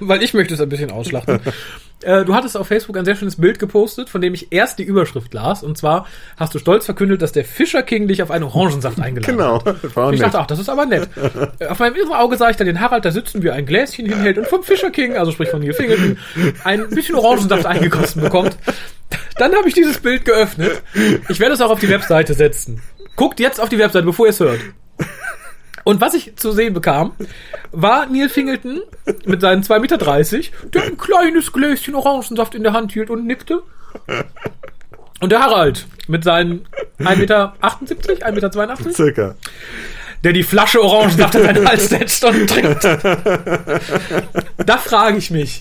[0.00, 1.40] weil ich möchte es ein bisschen ausschlachten.
[2.02, 4.84] Äh, Du hattest auf Facebook ein sehr schönes Bild gepostet, von dem ich erst die
[4.84, 5.62] Überschrift las.
[5.62, 9.36] Und zwar hast du stolz verkündet, dass der Fischer King dich auf einen Orangensaft eingeladen
[9.36, 9.64] Genau.
[9.64, 9.96] hat.
[9.96, 11.08] Auch Ich dachte, ach, das ist aber nett.
[11.58, 13.66] Äh, Auf meinem inneren Auge sah ich dann den Harald da sitzen, wie er ein
[13.66, 16.18] Gläschen hinhält und vom Fischer King, also sprich von Neil Fingerton,
[16.64, 18.56] ein bisschen Orangensaft eingegossen bekommt.
[19.36, 20.82] Dann habe ich dieses Bild geöffnet.
[21.28, 22.82] Ich werde es auch auf die Webseite setzen.
[23.16, 24.60] Guckt jetzt auf die Webseite, bevor ihr es hört.
[25.84, 27.12] Und was ich zu sehen bekam,
[27.72, 28.80] war Neil Fingleton
[29.24, 29.98] mit seinen 2,30 Meter,
[30.74, 33.62] der ein kleines Gläschen Orangensaft in der Hand hielt und nickte.
[35.20, 36.66] Und der Harald mit seinen
[37.00, 39.34] 1,78 Meter, 1,82 Meter, Circa.
[40.24, 42.84] der die Flasche Orangensaft an seinen Hals setzt und trinkt.
[44.64, 45.60] Da frage ich mich,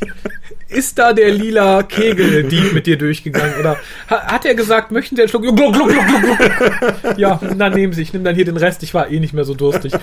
[0.69, 3.55] ist da der lila Kegeldieb mit dir durchgegangen?
[3.59, 3.77] Oder
[4.09, 5.43] ha- hat er gesagt, möchten Sie einen Schluck?
[5.43, 7.17] Gluck, gluck, gluck, gluck, gluck.
[7.17, 9.43] Ja, dann nehmen Sie, ich nehme dann hier den Rest, ich war eh nicht mehr
[9.45, 9.93] so durstig.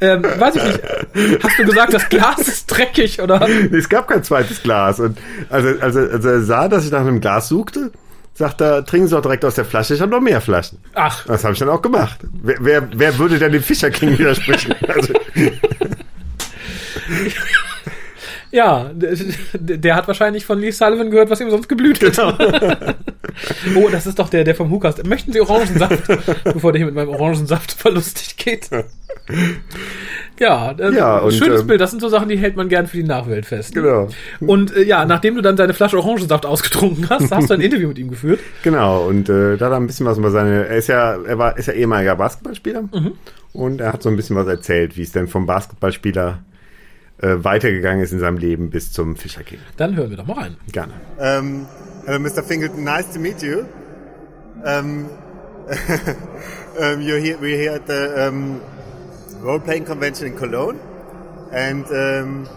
[0.00, 0.80] Ähm, weiß ich nicht,
[1.44, 3.46] hast du gesagt, das Glas ist dreckig, oder?
[3.46, 4.98] Nee, es gab kein zweites Glas.
[4.98, 5.16] Und
[5.48, 7.92] also, also, also er sah, dass ich nach einem Glas suchte,
[8.34, 10.78] sagt er, trinken Sie doch direkt aus der Flasche, ich habe noch mehr Flaschen.
[10.94, 12.18] Ach, Das habe ich dann auch gemacht.
[12.42, 14.74] Wer, wer, wer würde denn dem Fischer King widersprechen?
[14.88, 15.12] Also,
[18.52, 19.16] ja, der,
[19.54, 22.18] der hat wahrscheinlich von Lee Sullivan gehört, was ihm sonst geblüht ist.
[23.74, 25.06] oh, das ist doch der, der vom Hookast.
[25.06, 26.02] Möchten Sie Orangensaft?
[26.44, 28.68] Bevor der hier mit meinem Orangensaft verlustig geht.
[30.38, 31.80] Ja, äh, Ja, und, schönes ähm, Bild.
[31.80, 33.74] Das sind so Sachen, die hält man gern für die Nachwelt fest.
[33.74, 34.08] genau.
[34.40, 37.88] Und äh, ja, nachdem du dann deine Flasche Orangensaft ausgetrunken hast, hast du ein Interview
[37.88, 38.40] mit ihm geführt.
[38.62, 41.38] Genau, und äh, da hat er ein bisschen was über seine, er ist ja, er
[41.38, 43.12] war, ist ja ehemaliger Basketballspieler Mhm.
[43.52, 46.42] und er hat so ein bisschen was erzählt, wie es denn vom Basketballspieler
[47.18, 49.58] äh, weitergegangen ist in seinem Leben bis zum Fischer King.
[49.76, 50.56] Dann hören wir doch mal rein.
[50.72, 50.92] Gerne.
[51.18, 51.66] Um,
[52.06, 52.42] hello, Mr.
[52.42, 52.82] Fingleton.
[52.82, 53.64] Nice to meet you.
[54.64, 55.06] Um,
[56.78, 58.60] um, you're here, we're here at the um,
[59.42, 60.80] role-playing convention in Cologne,
[61.50, 62.48] and um,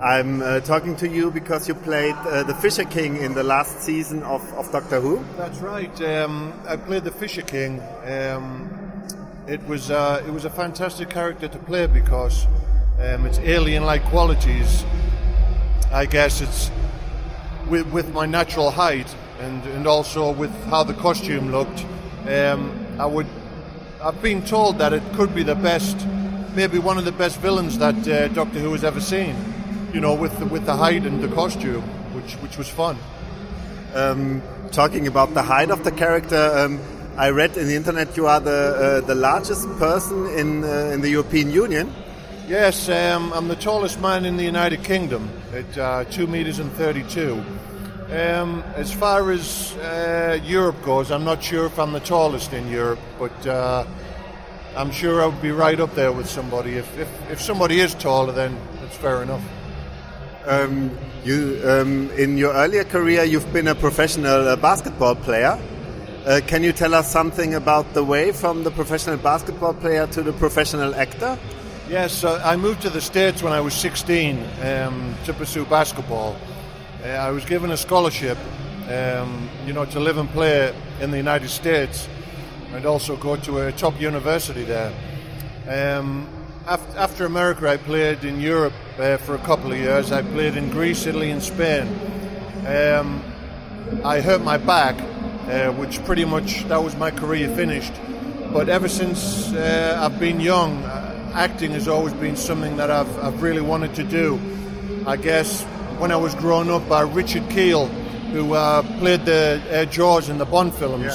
[0.00, 3.82] I'm uh, talking to you because you played uh, the Fisher King in the last
[3.82, 5.22] season of, of Doctor Who.
[5.36, 6.00] That's right.
[6.00, 7.82] Um, I played the Fisher King.
[8.04, 8.70] Um,
[9.46, 12.46] it was uh, it was a fantastic character to play because
[12.98, 14.84] um, it's alien-like qualities.
[15.92, 16.70] I guess it's
[17.68, 21.84] with, with my natural height and, and also with how the costume looked.
[22.26, 23.26] Um, I would.
[24.02, 25.98] I've been told that it could be the best,
[26.54, 29.36] maybe one of the best villains that uh, Doctor Who has ever seen.
[29.92, 31.82] You know, with the, with the height and the costume,
[32.14, 32.96] which which was fun.
[33.92, 34.40] Um,
[34.70, 36.78] talking about the height of the character, um,
[37.16, 41.00] I read in the internet you are the uh, the largest person in uh, in
[41.00, 41.92] the European Union.
[42.46, 46.70] Yes, um, I'm the tallest man in the United Kingdom at uh, two meters and
[46.72, 47.42] thirty-two.
[48.12, 52.68] Um, as far as uh, Europe goes, I'm not sure if I'm the tallest in
[52.68, 53.84] Europe, but uh,
[54.76, 56.76] I'm sure I would be right up there with somebody.
[56.76, 59.42] If, if, if somebody is taller, then it's fair enough.
[60.46, 65.60] Um, you um, in your earlier career, you've been a professional uh, basketball player.
[66.24, 70.22] Uh, can you tell us something about the way from the professional basketball player to
[70.22, 71.38] the professional actor?
[71.88, 76.36] Yes, uh, I moved to the States when I was 16 um, to pursue basketball.
[77.02, 78.38] Uh, I was given a scholarship,
[78.88, 82.08] um, you know, to live and play in the United States
[82.72, 84.92] and also go to a top university there.
[85.68, 86.28] Um,
[86.66, 90.12] af- after America, I played in Europe uh, for a couple of years.
[90.12, 91.88] I played in Greece, Italy, and Spain.
[92.66, 93.22] Um,
[94.04, 95.00] I hurt my back,
[95.48, 97.92] uh, which pretty much that was my career finished.
[98.52, 103.18] But ever since uh, I've been young, uh, acting has always been something that I've,
[103.18, 104.40] I've really wanted to do.
[105.06, 105.64] I guess
[105.98, 107.90] when I was growing up, uh, Richard Keel,
[108.32, 111.12] who uh, played the uh, Jaws in the Bond films,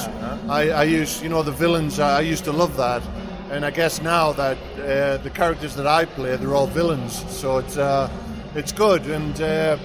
[0.48, 1.98] I, I used, you know, the villains.
[1.98, 3.02] I used to love that,
[3.50, 7.24] and I guess now that uh, the characters that I play, they're all villains.
[7.28, 8.10] So it's uh,
[8.54, 9.78] it's good, and uh,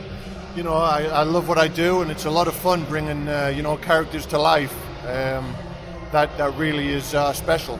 [0.55, 3.27] you know, I, I love what I do, and it's a lot of fun bringing
[3.27, 4.75] uh, you know characters to life.
[5.07, 5.55] Um,
[6.11, 7.79] that that really is uh, special.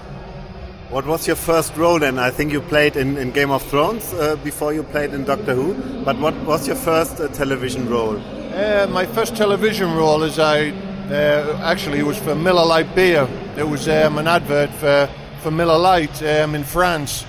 [0.90, 2.20] What was your first role then?
[2.20, 5.56] I think you played in, in Game of Thrones uh, before you played in Doctor
[5.56, 5.74] Who.
[6.04, 8.20] But what was your first uh, television role?
[8.54, 10.72] Uh, my first television role is I
[11.10, 13.26] uh, actually was for Miller Lite beer.
[13.56, 15.10] It was um, an advert for
[15.42, 17.26] for Miller Lite um, in France,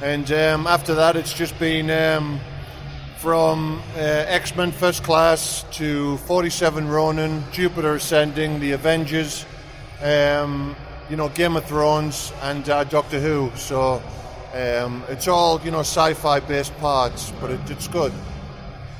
[0.00, 2.38] and um, after that it's just been um,
[3.16, 9.44] from uh, X Men First Class to Forty Seven Ronin, Jupiter Ascending, The Avengers,
[10.00, 10.76] um,
[11.10, 13.50] you know Game of Thrones, and uh, Doctor Who.
[13.56, 14.00] So.
[14.54, 18.10] Um, it's all you know, sci-fi based parts, but it, it's good.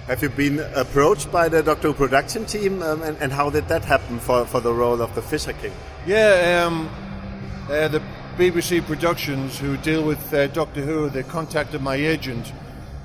[0.06, 3.66] Have you been approached by the Doctor Who production team, um, and, and how did
[3.66, 5.72] that happen for, for the role of the Fisher King?
[6.06, 6.88] Yeah, um,
[7.68, 8.00] uh, the
[8.36, 12.52] BBC Productions who deal with uh, Doctor Who, they contacted my agent,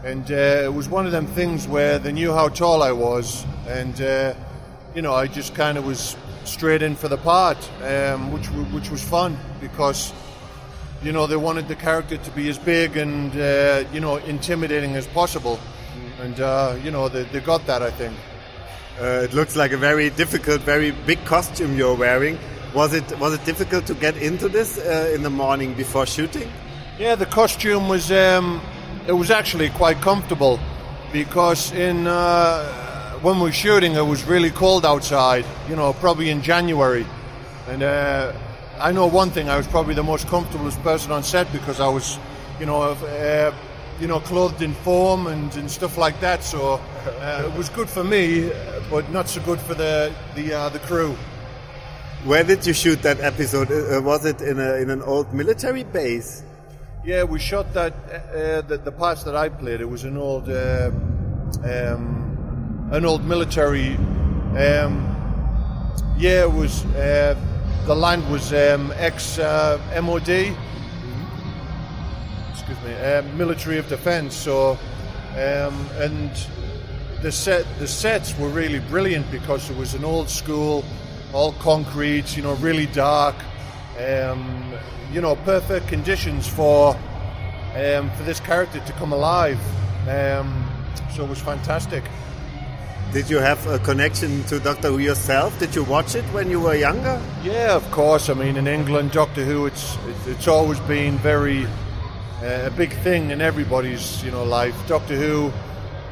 [0.03, 3.47] and uh, it was one of them things where they knew how tall I was,
[3.67, 4.35] and uh,
[4.93, 8.91] you know I just kind of was straight in for the part, um, which which
[8.91, 10.13] was fun because
[11.01, 14.95] you know they wanted the character to be as big and uh, you know intimidating
[14.95, 15.59] as possible,
[16.21, 18.15] and uh, you know they, they got that I think.
[18.99, 22.37] Uh, it looks like a very difficult, very big costume you're wearing.
[22.73, 26.51] Was it was it difficult to get into this uh, in the morning before shooting?
[26.99, 28.61] Yeah, the costume was um,
[29.07, 30.59] it was actually quite comfortable
[31.11, 35.45] because in uh, when we were shooting it was really cold outside.
[35.69, 37.05] You know, probably in January,
[37.67, 38.33] and uh,
[38.79, 41.87] I know one thing: I was probably the most comfortable person on set because I
[41.87, 42.19] was,
[42.59, 43.53] you know, uh,
[44.01, 46.43] you know, clothed in foam and, and stuff like that.
[46.43, 48.51] So uh, it was good for me,
[48.89, 51.15] but not so good for the the uh, the crew.
[52.25, 53.71] Where did you shoot that episode?
[53.71, 56.43] Uh, was it in a in an old military base?
[57.03, 57.93] Yeah, we shot that.
[57.93, 60.91] Uh, the, the parts that I played, it was an old, uh,
[61.63, 63.95] um, an old military.
[64.55, 65.07] Um,
[66.17, 66.85] yeah, it was.
[66.85, 67.35] Uh,
[67.87, 70.55] the land was um, ex uh, MOD.
[72.71, 74.33] Excuse me, uh, military of defence.
[74.33, 74.79] So,
[75.31, 76.31] um, and
[77.21, 80.85] the set, the sets were really brilliant because it was an old school,
[81.33, 82.37] all concrete.
[82.37, 83.35] You know, really dark.
[83.99, 84.73] Um,
[85.11, 86.95] you know, perfect conditions for
[87.75, 89.59] um, for this character to come alive.
[90.07, 90.65] Um,
[91.13, 92.05] so it was fantastic.
[93.11, 95.59] Did you have a connection to Doctor Who yourself?
[95.59, 97.21] Did you watch it when you were younger?
[97.43, 98.29] Yeah, of course.
[98.29, 101.67] I mean, in England, Doctor Who, it's, it's always been very
[102.41, 104.75] a big thing in everybody's you know life.
[104.87, 105.51] Doctor Who,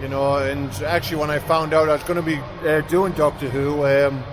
[0.02, 3.14] you know, and actually when I found out I was going to be uh, doing
[3.14, 4.24] Doctor Who, um,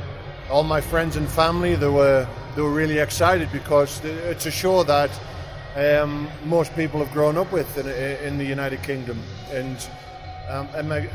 [0.50, 4.82] all my friends and family they were they were really excited because it's a show
[4.84, 5.10] that
[5.74, 7.86] um, most people have grown up with in,
[8.26, 9.18] in the United Kingdom,
[9.50, 9.88] and
[10.48, 11.08] um, I'm,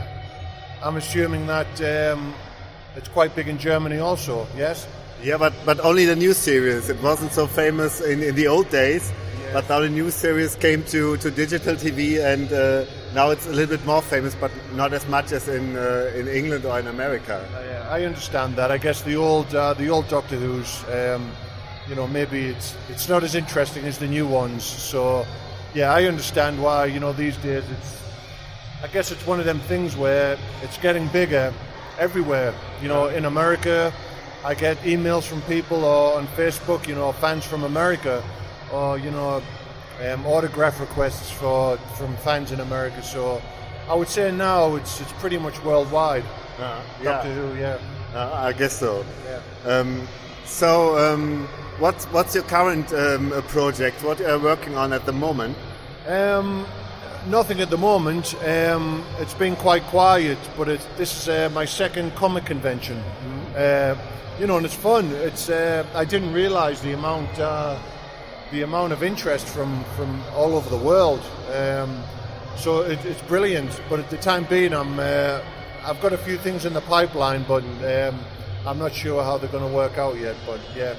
[0.84, 2.34] I'm assuming that um,
[2.96, 4.48] it's quite big in Germany also.
[4.58, 4.88] Yes.
[5.24, 6.90] Yeah, but but only the new series.
[6.90, 9.12] It wasn't so famous in, in the old days.
[9.54, 13.50] But now the new series came to, to digital TV, and uh, now it's a
[13.50, 16.88] little bit more famous, but not as much as in uh, in England or in
[16.88, 17.46] America.
[17.54, 18.72] Uh, I understand that.
[18.72, 21.30] I guess the old uh, the old Doctor Who's, um,
[21.90, 24.64] you know, maybe it's it's not as interesting as the new ones.
[24.64, 25.26] So,
[25.74, 26.86] yeah, I understand why.
[26.86, 28.02] You know, these days it's.
[28.82, 31.54] I guess it's one of them things where it's getting bigger
[32.00, 32.54] everywhere.
[32.82, 33.92] You know, in America,
[34.46, 38.24] I get emails from people or on Facebook, you know, fans from America,
[38.72, 39.42] or you know,
[40.06, 43.02] um, autograph requests for from fans in America.
[43.04, 43.42] So
[43.90, 46.24] I would say now it's it's pretty much worldwide.
[46.60, 47.78] Uh, yeah, Who, yeah.
[48.14, 49.04] uh, I guess so.
[49.26, 49.42] Yeah.
[49.66, 50.08] Um,
[50.46, 51.48] so, um,
[51.80, 54.04] what's what's your current um, uh, project?
[54.04, 55.58] What are you working on at the moment?
[56.08, 56.66] Um,
[57.28, 58.36] nothing at the moment.
[58.44, 62.98] Um, it's been quite quiet, but it, this is uh, my second comic convention.
[63.56, 63.96] Uh,
[64.40, 65.12] you know, and it's fun.
[65.12, 67.78] It's uh, I didn't realise the amount uh,
[68.52, 71.22] the amount of interest from from all over the world.
[71.54, 72.04] Um,
[72.58, 73.82] so it, it's brilliant.
[73.90, 75.42] But at the time being, I'm uh,
[75.84, 78.20] I've got a few things in the pipeline, but um,
[78.66, 80.36] I'm not sure how they're going to work out yet.
[80.46, 80.96] But yeah.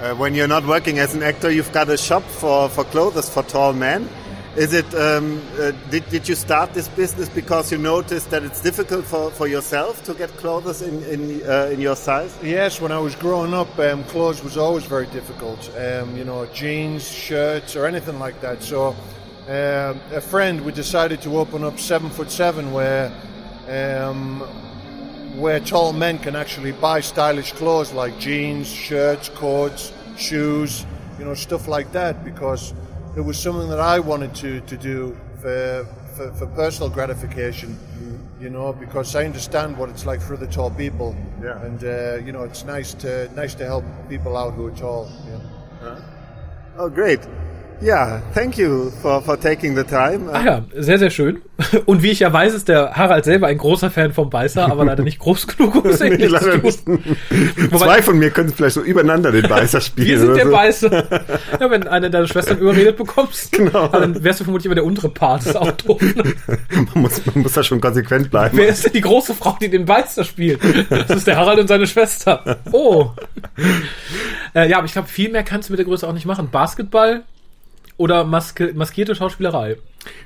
[0.00, 3.28] Uh, when you're not working as an actor, you've got a shop for, for clothes
[3.28, 4.08] for tall men.
[4.54, 4.94] Is it?
[4.94, 9.30] Um, uh, did, did you start this business because you noticed that it's difficult for,
[9.30, 12.36] for yourself to get clothes in in, uh, in your size?
[12.42, 15.70] Yes, when I was growing up, um, clothes was always very difficult.
[15.78, 18.62] Um, you know, jeans, shirts, or anything like that.
[18.62, 18.88] So,
[19.48, 23.10] um, a friend, we decided to open up Seven Foot Seven, where
[23.68, 24.40] um,
[25.40, 30.84] where tall men can actually buy stylish clothes like jeans, shirts, coats, shoes,
[31.18, 32.22] you know, stuff like that.
[32.22, 32.74] Because
[33.16, 35.86] it was something that I wanted to to do for
[36.16, 37.78] for, for personal gratification.
[38.40, 41.62] You know, because I understand what it's like for the tall people, Yeah.
[41.64, 45.08] and uh, you know, it's nice to nice to help people out who are tall.
[45.30, 46.00] Yeah.
[46.76, 47.20] Oh, great.
[47.84, 50.30] Yeah, thank you for, for taking the time.
[50.32, 51.42] Ah ja, sehr, sehr schön.
[51.86, 54.84] Und wie ich ja weiß, ist der Harald selber ein großer Fan vom Beißer, aber
[54.84, 56.62] leider nicht groß genug, um es Nee, zu leider tun.
[56.62, 56.84] nicht.
[57.76, 60.06] Zwei von mir können vielleicht so übereinander den Beißer spielen.
[60.06, 60.52] Wir sind der so.
[60.52, 61.08] Beißer.
[61.60, 63.88] Ja, wenn eine deiner Schwestern überredet bekommst, Genau.
[63.88, 66.00] dann wärst du vermutlich immer der untere Part des Autos.
[66.94, 68.56] Man muss, man muss da schon konsequent bleiben.
[68.58, 70.60] Wer ist denn die große Frau, die den Beißer spielt?
[70.88, 72.58] Das ist der Harald und seine Schwester.
[72.70, 73.10] Oh.
[74.54, 76.48] Äh, ja, aber ich glaube, viel mehr kannst du mit der Größe auch nicht machen.
[76.52, 77.22] Basketball
[78.02, 79.76] oder maske maskierte Schauspielerei.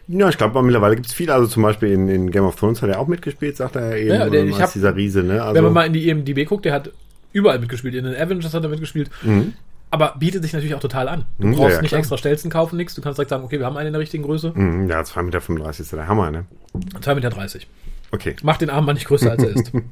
[0.09, 1.35] Ja, ich glaube, mittlerweile gibt es viele.
[1.35, 3.97] Also zum Beispiel in, in Game of Thrones hat er auch mitgespielt, sagt er ja
[3.97, 4.15] eben.
[4.15, 5.43] Ja, der- ich hab- dieser Riese, ne?
[5.43, 6.91] Also, Wenn man mal in die EMDB guckt, der hat
[7.33, 7.95] überall mitgespielt.
[7.95, 9.11] In den Avengers hat er mitgespielt.
[9.91, 11.27] Aber bietet sich natürlich auch total an.
[11.39, 11.99] Du Mhm, ja, brauchst ja, nicht klar.
[12.01, 12.95] extra Stelzen kaufen, nix.
[12.95, 14.53] Du kannst direkt sagen, okay, wir haben einen in der richtigen Größe.
[14.55, 16.45] Mhm, ja, 2,35 Meter ist der Hammer, ne?
[17.01, 17.33] 2,30 Meter.
[18.11, 18.35] Okay.
[18.43, 19.73] Mach den Arm mal nicht größer, als er ist.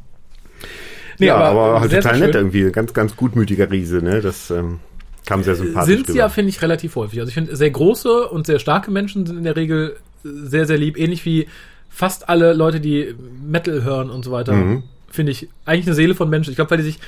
[1.18, 2.72] Nee, ja, aber, halt sehr, total sehr nett irgendwie.
[2.72, 4.20] Ganz, ganz gutmütiger Riese, ne?
[4.20, 4.80] Das ähm,
[5.26, 7.20] kam sehr sympathisch Sind sie ja, finde ich, relativ häufig.
[7.20, 10.78] Also ich finde, sehr große und sehr starke Menschen sind in der Regel sehr, sehr
[10.78, 10.98] lieb.
[10.98, 11.46] Ähnlich wie
[11.88, 14.52] fast alle Leute, die Metal hören und so weiter.
[14.52, 14.82] Mhm.
[15.08, 16.50] Finde ich eigentlich eine Seele von Menschen.
[16.50, 16.98] Ich glaube, weil die sich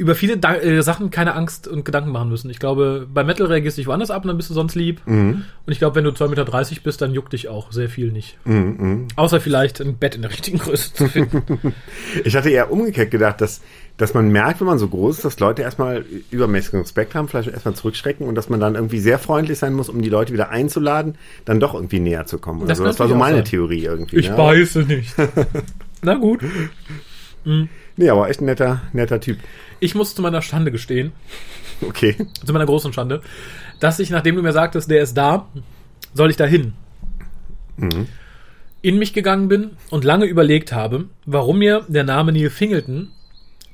[0.00, 2.48] über viele da äh, Sachen keine Angst und Gedanken machen müssen.
[2.50, 5.02] Ich glaube, bei Metal reagierst du dich woanders ab und dann bist du sonst lieb.
[5.04, 5.44] Mhm.
[5.66, 8.38] Und ich glaube, wenn du 2,30 Meter bist, dann juckt dich auch sehr viel nicht.
[9.16, 11.74] Außer vielleicht ein Bett in der richtigen Größe zu finden.
[12.24, 13.60] Ich hatte eher umgekehrt gedacht, dass,
[13.96, 17.48] dass man merkt, wenn man so groß ist, dass Leute erstmal übermäßigen Respekt haben, vielleicht
[17.48, 20.50] erstmal zurückschrecken und dass man dann irgendwie sehr freundlich sein muss, um die Leute wieder
[20.50, 22.60] einzuladen, dann doch irgendwie näher zu kommen.
[22.60, 23.44] Das also das war so meine sein.
[23.44, 24.16] Theorie irgendwie.
[24.16, 24.36] Ich ne?
[24.36, 25.14] beiße nicht.
[26.02, 26.40] Na gut.
[27.44, 29.38] Nee, aber echt ein netter, netter Typ.
[29.80, 31.12] Ich muss zu meiner Stande gestehen,
[31.82, 32.14] Okay.
[32.44, 33.22] zu meiner großen Schande,
[33.80, 35.48] dass ich, nachdem du mir sagtest, der ist da,
[36.12, 36.74] soll ich da hin,
[38.82, 43.10] in mich gegangen bin und lange überlegt habe, warum mir der Name Neil Fingleton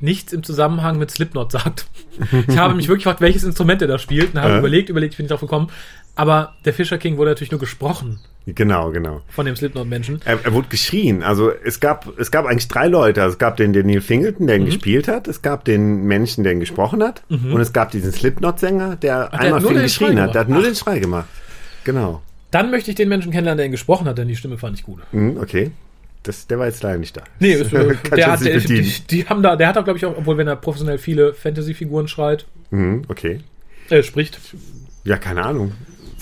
[0.00, 1.86] nichts im Zusammenhang mit Slipknot sagt.
[2.48, 4.58] Ich habe mich wirklich gefragt, welches Instrument er da spielt und habe Ja.
[4.58, 5.68] überlegt, überlegt, bin ich drauf gekommen.
[6.14, 9.22] Aber der Fisher King wurde natürlich nur gesprochen Genau, genau.
[9.28, 10.20] von dem Slipknot-Menschen.
[10.24, 11.22] Er, er wurde geschrien.
[11.24, 13.20] Also es gab, es gab eigentlich drei Leute.
[13.22, 14.66] Also es gab den, den Neil Fingleton, der ihn Mhm.
[14.66, 15.26] gespielt hat.
[15.26, 17.22] Es gab den Menschen, der ihn gesprochen hat.
[17.28, 20.34] Und es gab diesen Slipknot-Sänger, der der einmal nur viel geschrien Schrei hat.
[20.34, 20.70] Der hat nur gemacht.
[20.70, 21.26] den Schrei gemacht.
[21.84, 22.22] Genau.
[22.52, 24.84] Dann möchte ich den Menschen kennenlernen, der ihn gesprochen hat, denn die Stimme fand ich
[24.84, 25.00] gut.
[25.10, 25.72] Mhm, okay.
[26.22, 27.22] Das, der war jetzt leider nicht da.
[27.40, 30.16] Nee, ich der hat, der, die, die haben da, der hat da, glaube ich, auch,
[30.16, 33.40] obwohl wenn er professionell viele Fantasy-Figuren schreit, Mhm, okay.
[33.90, 34.38] äh, spricht.
[35.04, 35.72] Ja, keine Ahnung.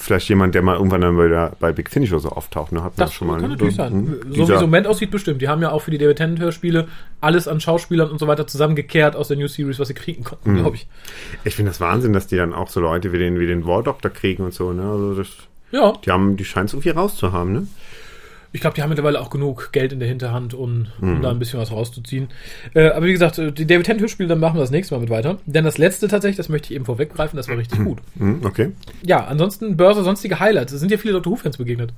[0.05, 2.73] Vielleicht jemand, der mal irgendwann dann wieder bei Big Finish oder so auftaucht.
[2.73, 2.83] Ne?
[2.85, 3.49] Hat Das schon mal kann ne?
[3.57, 3.93] natürlich So, sein.
[3.93, 5.41] hm, So wie so Moment aussieht, bestimmt.
[5.43, 6.89] Die haben ja auch für die David Tennant-Hörspiele
[7.21, 10.53] alles an Schauspielern und so weiter zusammengekehrt aus der New Series, was sie kriegen konnten,
[10.53, 10.59] Mhm.
[10.61, 10.87] glaube ich.
[11.45, 13.83] Ich finde das Wahnsinn, dass die dann auch so Leute wie den, wie den War
[13.83, 14.83] Doctor kriegen und so, ne?
[14.83, 15.29] Also das,
[15.73, 17.67] Ja, die haben, die scheinen es irgendwie rauszuhaben, ne?
[18.55, 21.17] Ich glaube, die haben mittlerweile auch genug Geld in der Hinterhand, um, Mhm.
[21.17, 22.29] um da ein bisschen was rauszuziehen.
[22.73, 25.11] Äh, aber wie gesagt, äh, die David Tennant-Hörspiele, dann machen wir das nächste Mal mit
[25.11, 25.39] weiter.
[25.45, 27.99] Denn das letzte tatsächlich, das möchte ich eben vorweggreifen, das war richtig gut.
[28.17, 28.71] Hm, okay.
[29.05, 30.73] Ja, ansonsten Börse, sonstige Highlights.
[30.73, 31.93] Es sind ja viele Doctor Who-Fans begegnet.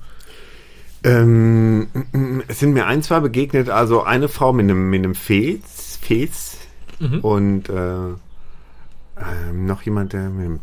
[1.03, 1.81] Ähm,
[2.11, 5.99] mm, es sind mir ein, zwei begegnet, also eine Frau mit einem, mit einem Fez,
[6.01, 6.57] Fez
[6.99, 7.19] Mhm.
[7.19, 10.59] und äh, ähm, noch jemand, der mit einem,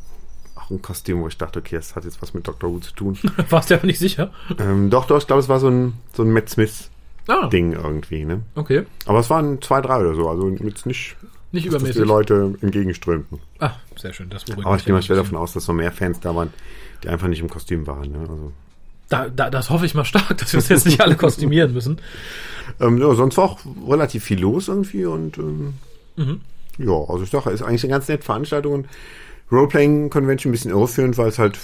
[0.65, 2.71] auch ein Kostüm, wo ich dachte, okay, das hat jetzt was mit Dr.
[2.71, 3.19] Who zu tun.
[3.51, 4.31] Warst du aber nicht sicher.
[4.59, 8.25] ähm, doch, doch, ich glaube, es war so ein, so ein Matt Smith-Ding Ah, irgendwie,
[8.25, 8.43] ne?
[8.55, 8.85] okay.
[9.07, 11.17] Aber es waren zwei, drei oder so, also jetzt nicht,
[11.53, 12.05] Nicht dass die übermäßig.
[12.05, 13.39] Leute entgegenströmten.
[13.61, 14.29] Ah, sehr schön.
[14.31, 16.53] Das beruhigt Aber ich gehe mal schwer davon aus, dass noch mehr Fans da waren,
[17.03, 18.11] die einfach nicht im Kostüm waren.
[18.13, 18.19] Ne?
[18.21, 18.53] Also,
[19.09, 21.99] Da, da, das hoffe ich mal stark, dass wir uns jetzt nicht alle kostümieren müssen.
[22.81, 25.75] ähm, ja, sonst war auch relativ viel los irgendwie und ähm,
[26.17, 26.41] Mhm.
[26.79, 28.87] ja, also ich sage, ist eigentlich eine ganz nette Veranstaltung und
[29.55, 31.59] Roleplaying Convention ein bisschen irreführend, weil es halt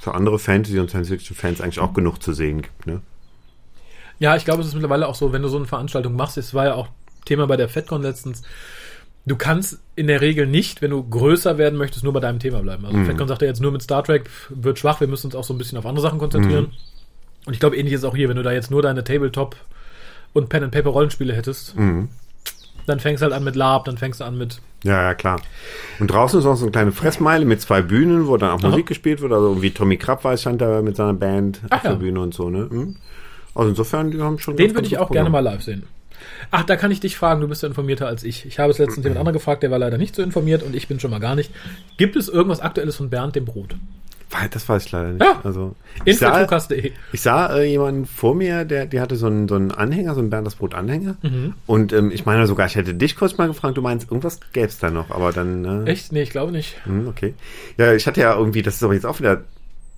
[0.00, 2.86] für andere Fantasy- und Science-Fiction-Fans eigentlich auch genug zu sehen gibt.
[2.86, 3.02] Ne?
[4.18, 6.54] Ja, ich glaube, es ist mittlerweile auch so, wenn du so eine Veranstaltung machst, es
[6.54, 6.88] war ja auch
[7.24, 8.42] Thema bei der FedCon letztens,
[9.26, 12.60] du kannst in der Regel nicht, wenn du größer werden möchtest, nur bei deinem Thema
[12.60, 12.86] bleiben.
[12.86, 15.44] Also FedCon sagt ja jetzt nur mit Star Trek wird schwach, wir müssen uns auch
[15.44, 16.72] so ein bisschen auf andere Sachen konzentrieren.
[17.46, 19.56] Und ich glaube, ähnlich ist es auch hier, wenn du da jetzt nur deine Tabletop
[20.32, 21.74] und Pen and Paper Rollenspiele hättest,
[22.86, 25.40] dann fängst du halt an mit Lab, dann fängst du an mit Ja, ja, klar.
[25.98, 28.86] Und draußen ist auch so eine kleine Fressmeile mit zwei Bühnen, wo dann auch Musik
[28.86, 29.32] gespielt wird.
[29.32, 31.96] Also wie Tommy Krabweis stand da mit seiner Band Ach auf der ja.
[31.98, 32.48] Bühne und so.
[32.48, 32.68] Ne?
[32.70, 32.96] Hm?
[33.54, 35.44] Also insofern, die haben schon Den würde ich auch gutes gerne Programm.
[35.44, 35.82] mal live sehen.
[36.50, 38.46] Ach, da kann ich dich fragen, du bist ja informierter als ich.
[38.46, 40.88] Ich habe es letztens jemand anderen gefragt, der war leider nicht so informiert und ich
[40.88, 41.50] bin schon mal gar nicht.
[41.96, 43.76] Gibt es irgendwas Aktuelles von Bernd dem Brot?
[44.30, 45.24] Weil, Das weiß ich leider nicht.
[45.24, 45.40] Ja.
[45.42, 45.74] Also,
[46.04, 46.46] ich sah,
[47.12, 50.20] ich sah äh, jemanden vor mir, der, der hatte so einen, so einen Anhänger, so
[50.20, 51.16] einen Bernd das Brot Anhänger.
[51.22, 51.54] Mhm.
[51.66, 54.68] Und ähm, ich meine sogar, ich hätte dich kurz mal gefragt, du meinst, irgendwas gäbe
[54.68, 55.86] es da noch, aber dann.
[55.86, 56.12] Äh, Echt?
[56.12, 56.76] Nee, ich glaube nicht.
[56.84, 57.34] Hm, okay.
[57.76, 59.42] Ja, ich hatte ja irgendwie, das ist aber jetzt auch wieder,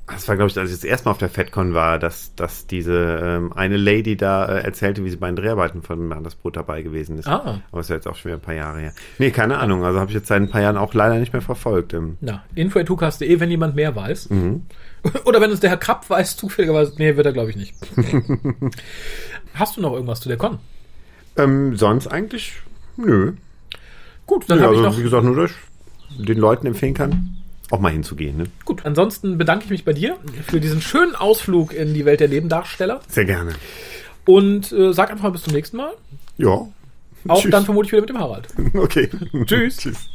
[0.09, 2.66] das war glaube ich, als ich das erste Mal auf der FedCon war, dass, dass
[2.66, 6.34] diese ähm, eine Lady da äh, erzählte, wie sie bei den Dreharbeiten von Bernd das
[6.34, 7.26] Brot dabei gewesen ist.
[7.28, 7.61] Ah.
[7.70, 8.92] Aber ist ja jetzt auch schon wieder ein paar Jahre her.
[9.18, 9.84] Nee, keine Ahnung.
[9.84, 11.94] Also habe ich jetzt seit ein paar Jahren auch leider nicht mehr verfolgt.
[11.94, 14.30] Ähm, Na, info.tukas.de, wenn jemand mehr weiß.
[14.30, 14.66] Mhm.
[15.24, 16.94] Oder wenn es der Herr Krapp weiß, zufälligerweise.
[16.98, 17.74] Nee, wird er glaube ich nicht.
[19.55, 20.59] Hast du noch irgendwas zu der Con?
[21.36, 22.61] ähm, sonst eigentlich,
[22.96, 23.32] nö.
[24.26, 24.98] Gut, dann Ja, habe ich also, noch.
[24.98, 25.50] wie gesagt, nur, dass
[26.18, 27.36] ich den Leuten empfehlen kann,
[27.72, 28.36] auch mal hinzugehen.
[28.36, 28.44] Ne?
[28.64, 30.16] Gut, ansonsten bedanke ich mich bei dir
[30.46, 33.52] für diesen schönen Ausflug in die Welt der Nebendarsteller Sehr gerne.
[34.26, 35.92] und äh, sag einfach mal bis zum nächsten Mal.
[36.36, 36.66] Ja.
[37.28, 37.50] Auch Tschüss.
[37.50, 38.48] dann vermutlich wieder mit dem Harald.
[38.74, 39.08] Okay.
[39.46, 39.76] Tschüss.
[39.78, 40.08] Tschüss.